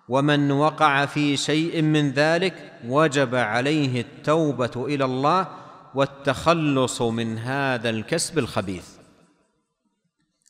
[0.10, 5.48] ومن وقع في شيء من ذلك وجب عليه التوبة إلى الله
[5.96, 8.88] والتخلص من هذا الكسب الخبيث.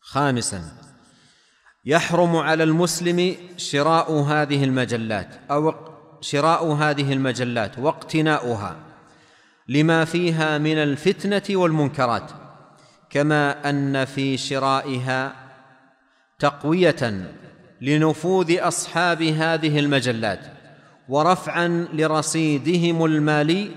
[0.01, 0.84] خامسا
[1.85, 5.73] يحرم على المسلم شراء هذه المجلات أو
[6.21, 8.75] شراء هذه المجلات واقتناؤها
[9.67, 12.31] لما فيها من الفتنة والمنكرات
[13.09, 15.35] كما أن في شرائها
[16.39, 17.31] تقوية
[17.81, 20.39] لنفوذ أصحاب هذه المجلات
[21.09, 23.71] ورفعا لرصيدهم المالي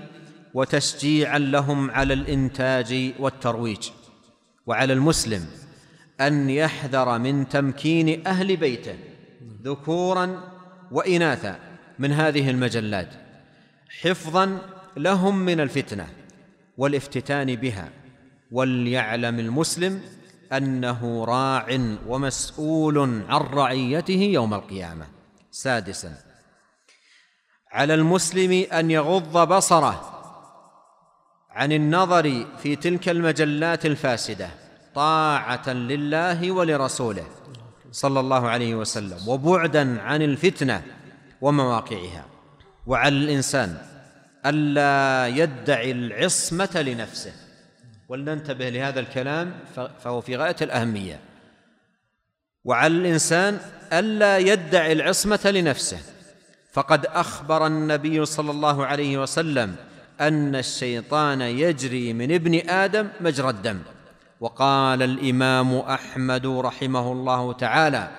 [0.53, 3.89] وتشجيعا لهم على الإنتاج والترويج
[4.65, 5.45] وعلى المسلم
[6.21, 8.95] أن يحذر من تمكين أهل بيته
[9.63, 10.43] ذكورا
[10.91, 11.59] واناثا
[11.99, 13.09] من هذه المجلات
[14.01, 14.57] حفظا
[14.97, 16.07] لهم من الفتنة
[16.77, 17.89] والافتتان بها
[18.51, 20.01] وليعلم المسلم
[20.53, 22.97] أنه راع ومسؤول
[23.29, 25.07] عن رعيته يوم القيامة.
[25.51, 26.17] سادسا
[27.71, 30.15] على المسلم أن يغض بصره
[31.49, 34.49] عن النظر في تلك المجلات الفاسدة
[34.99, 37.27] طاعة لله ولرسوله
[37.91, 40.81] صلى الله عليه وسلم وبعدا عن الفتنة
[41.41, 42.25] ومواقعها.
[42.87, 43.77] وعلى الإنسان
[44.45, 47.31] ألا يدعي العصمة لنفسه.
[48.09, 49.53] ولننتبه لهذا الكلام
[50.03, 51.19] فهو في غاية الأهمية.
[52.63, 53.59] وعلى الإنسان
[53.93, 55.99] ألا يدعي العصمة لنفسه.
[56.71, 59.75] فقد أخبر النبي صلى الله عليه وسلم
[60.21, 63.79] أن الشيطان يجري من ابن آدم مجرى الدم.
[64.39, 68.09] وقال الإمام أحمد رحمه الله تعالى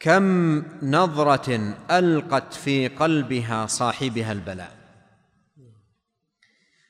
[0.00, 4.80] كم نظرة ألقت في قلبها صاحبها البلاء؟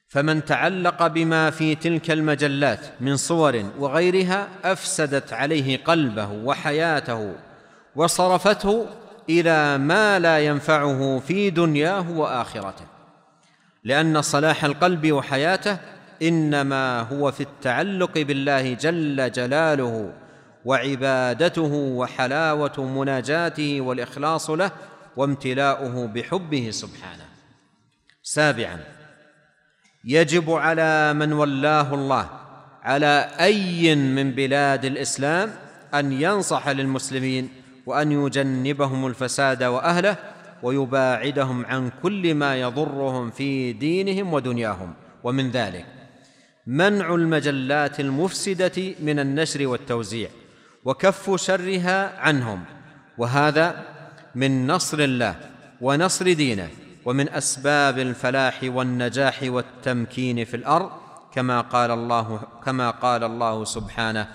[0.08, 7.34] فمن تعلق بما في تلك المجلات من صور وغيرها أفسدت عليه قلبه وحياته
[7.96, 8.86] وصرفته
[9.28, 12.84] إلى ما لا ينفعه في دنياه وآخرته
[13.84, 15.78] لأن صلاح القلب وحياته
[16.22, 20.12] إنما هو في التعلق بالله جل جلاله
[20.64, 24.70] وعبادته وحلاوة مناجاته والإخلاص له
[25.16, 27.24] وامتلاؤه بحبه سبحانه.
[28.22, 28.80] سابعا
[30.04, 32.28] يجب على من ولاه الله
[32.82, 35.52] على أي من بلاد الإسلام
[35.94, 37.48] أن ينصح للمسلمين
[37.86, 40.16] وأن يجنبهم الفساد وأهله
[40.62, 44.94] ويباعدهم عن كل ما يضرهم في دينهم ودنياهم.
[45.24, 45.99] ومن ذلك
[46.66, 50.28] منع المجلات المفسدة من النشر والتوزيع
[50.84, 52.64] وكف شرها عنهم
[53.18, 53.84] وهذا
[54.34, 55.36] من نصر الله
[55.80, 56.68] ونصر دينه
[57.04, 60.90] ومن أسباب الفلاح والنجاح والتمكين في الأرض
[61.34, 64.28] كما قال الله كما قال الله سبحانه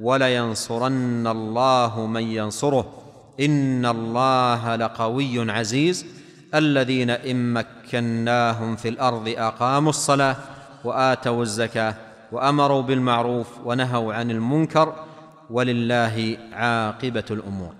[0.00, 3.02] ولينصرن الله من ينصره
[3.40, 6.06] إن الله لقوي عزيز
[6.54, 10.36] الذين إن مكناهم في الأرض أقاموا الصلاة
[10.84, 11.94] وآتوا الزكاة
[12.32, 15.06] وأمروا بالمعروف ونهوا عن المنكر
[15.50, 17.74] ولله عاقبة الأمور.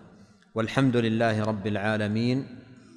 [0.54, 2.46] والحمد لله رب العالمين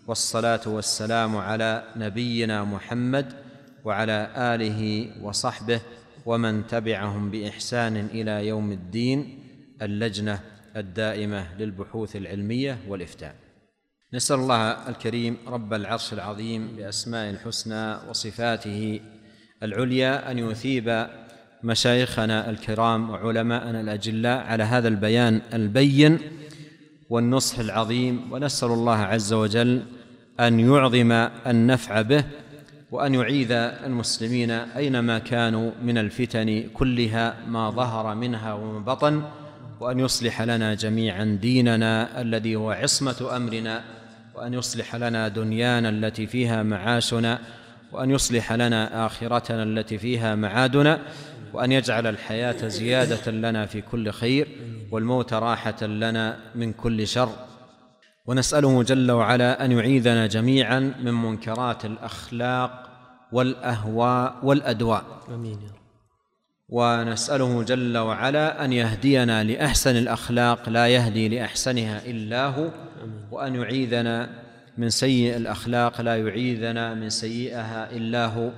[0.08, 3.34] والصلاة والسلام على نبينا محمد
[3.86, 5.82] وعلى آله وصحبه
[6.26, 9.40] ومن تبعهم بإحسان إلى يوم الدين
[9.82, 10.40] اللجنة
[10.76, 13.36] الدائمة للبحوث العلمية والإفتاء.
[14.14, 19.00] نسأل الله الكريم رب العرش العظيم بأسماء الحسنى وصفاته
[19.66, 21.08] العليا أن يثيب
[21.64, 26.20] مشايخنا الكرام وعلماءنا الأجلاء على هذا البيان البين
[27.10, 29.82] والنصح العظيم ونسأل الله عز وجل
[30.40, 31.12] أن يعظم
[31.48, 32.24] النفع به
[32.92, 39.24] وأن يعيذ المسلمين أينما كانوا من الفتن كلها ما ظهر منها وما بطن
[39.80, 43.84] وأن يصلح لنا جميعا ديننا الذي هو عصمة أمرنا
[44.36, 47.40] وأن يصلح لنا دنيانا التي فيها معاشنا.
[47.96, 51.00] وأن يصلح لنا آخرتنا التي فيها معادنا
[51.54, 54.48] وأن يجعل الحياة زيادة لنا في كل خير
[54.92, 57.30] والموت راحة لنا من كل شر.
[58.26, 62.90] ونسأله جل وعلا أن يعيذنا جميعا من منكرات الأخلاق
[63.32, 65.04] والأهواء والأدواء.
[65.30, 65.86] آمين يا رب.
[66.70, 72.70] ونسأله جل وعلا أن يهدينا لأحسن الأخلاق لا يهدي لأحسنها إلا هو
[73.32, 74.45] وأن يعيذنا
[74.78, 78.52] من سيء الأخلاق لا يعيذنا من سيئها إلا هو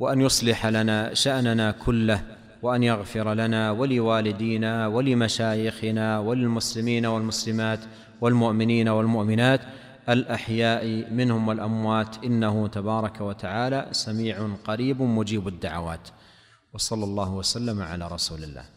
[0.00, 2.22] وأن يصلح لنا شأننا كله
[2.62, 7.80] وأن يغفر لنا ولوالدينا ولمشايخنا وللمسلمين والمسلمات
[8.20, 9.60] والمؤمنين والمؤمنات
[10.08, 12.24] الأحياء منهم والأموات.
[12.24, 16.08] إنه تبارك وتعالى سميع قريب مجيب الدعوات.
[16.74, 18.75] وصلى الله وسلم على رسول الله.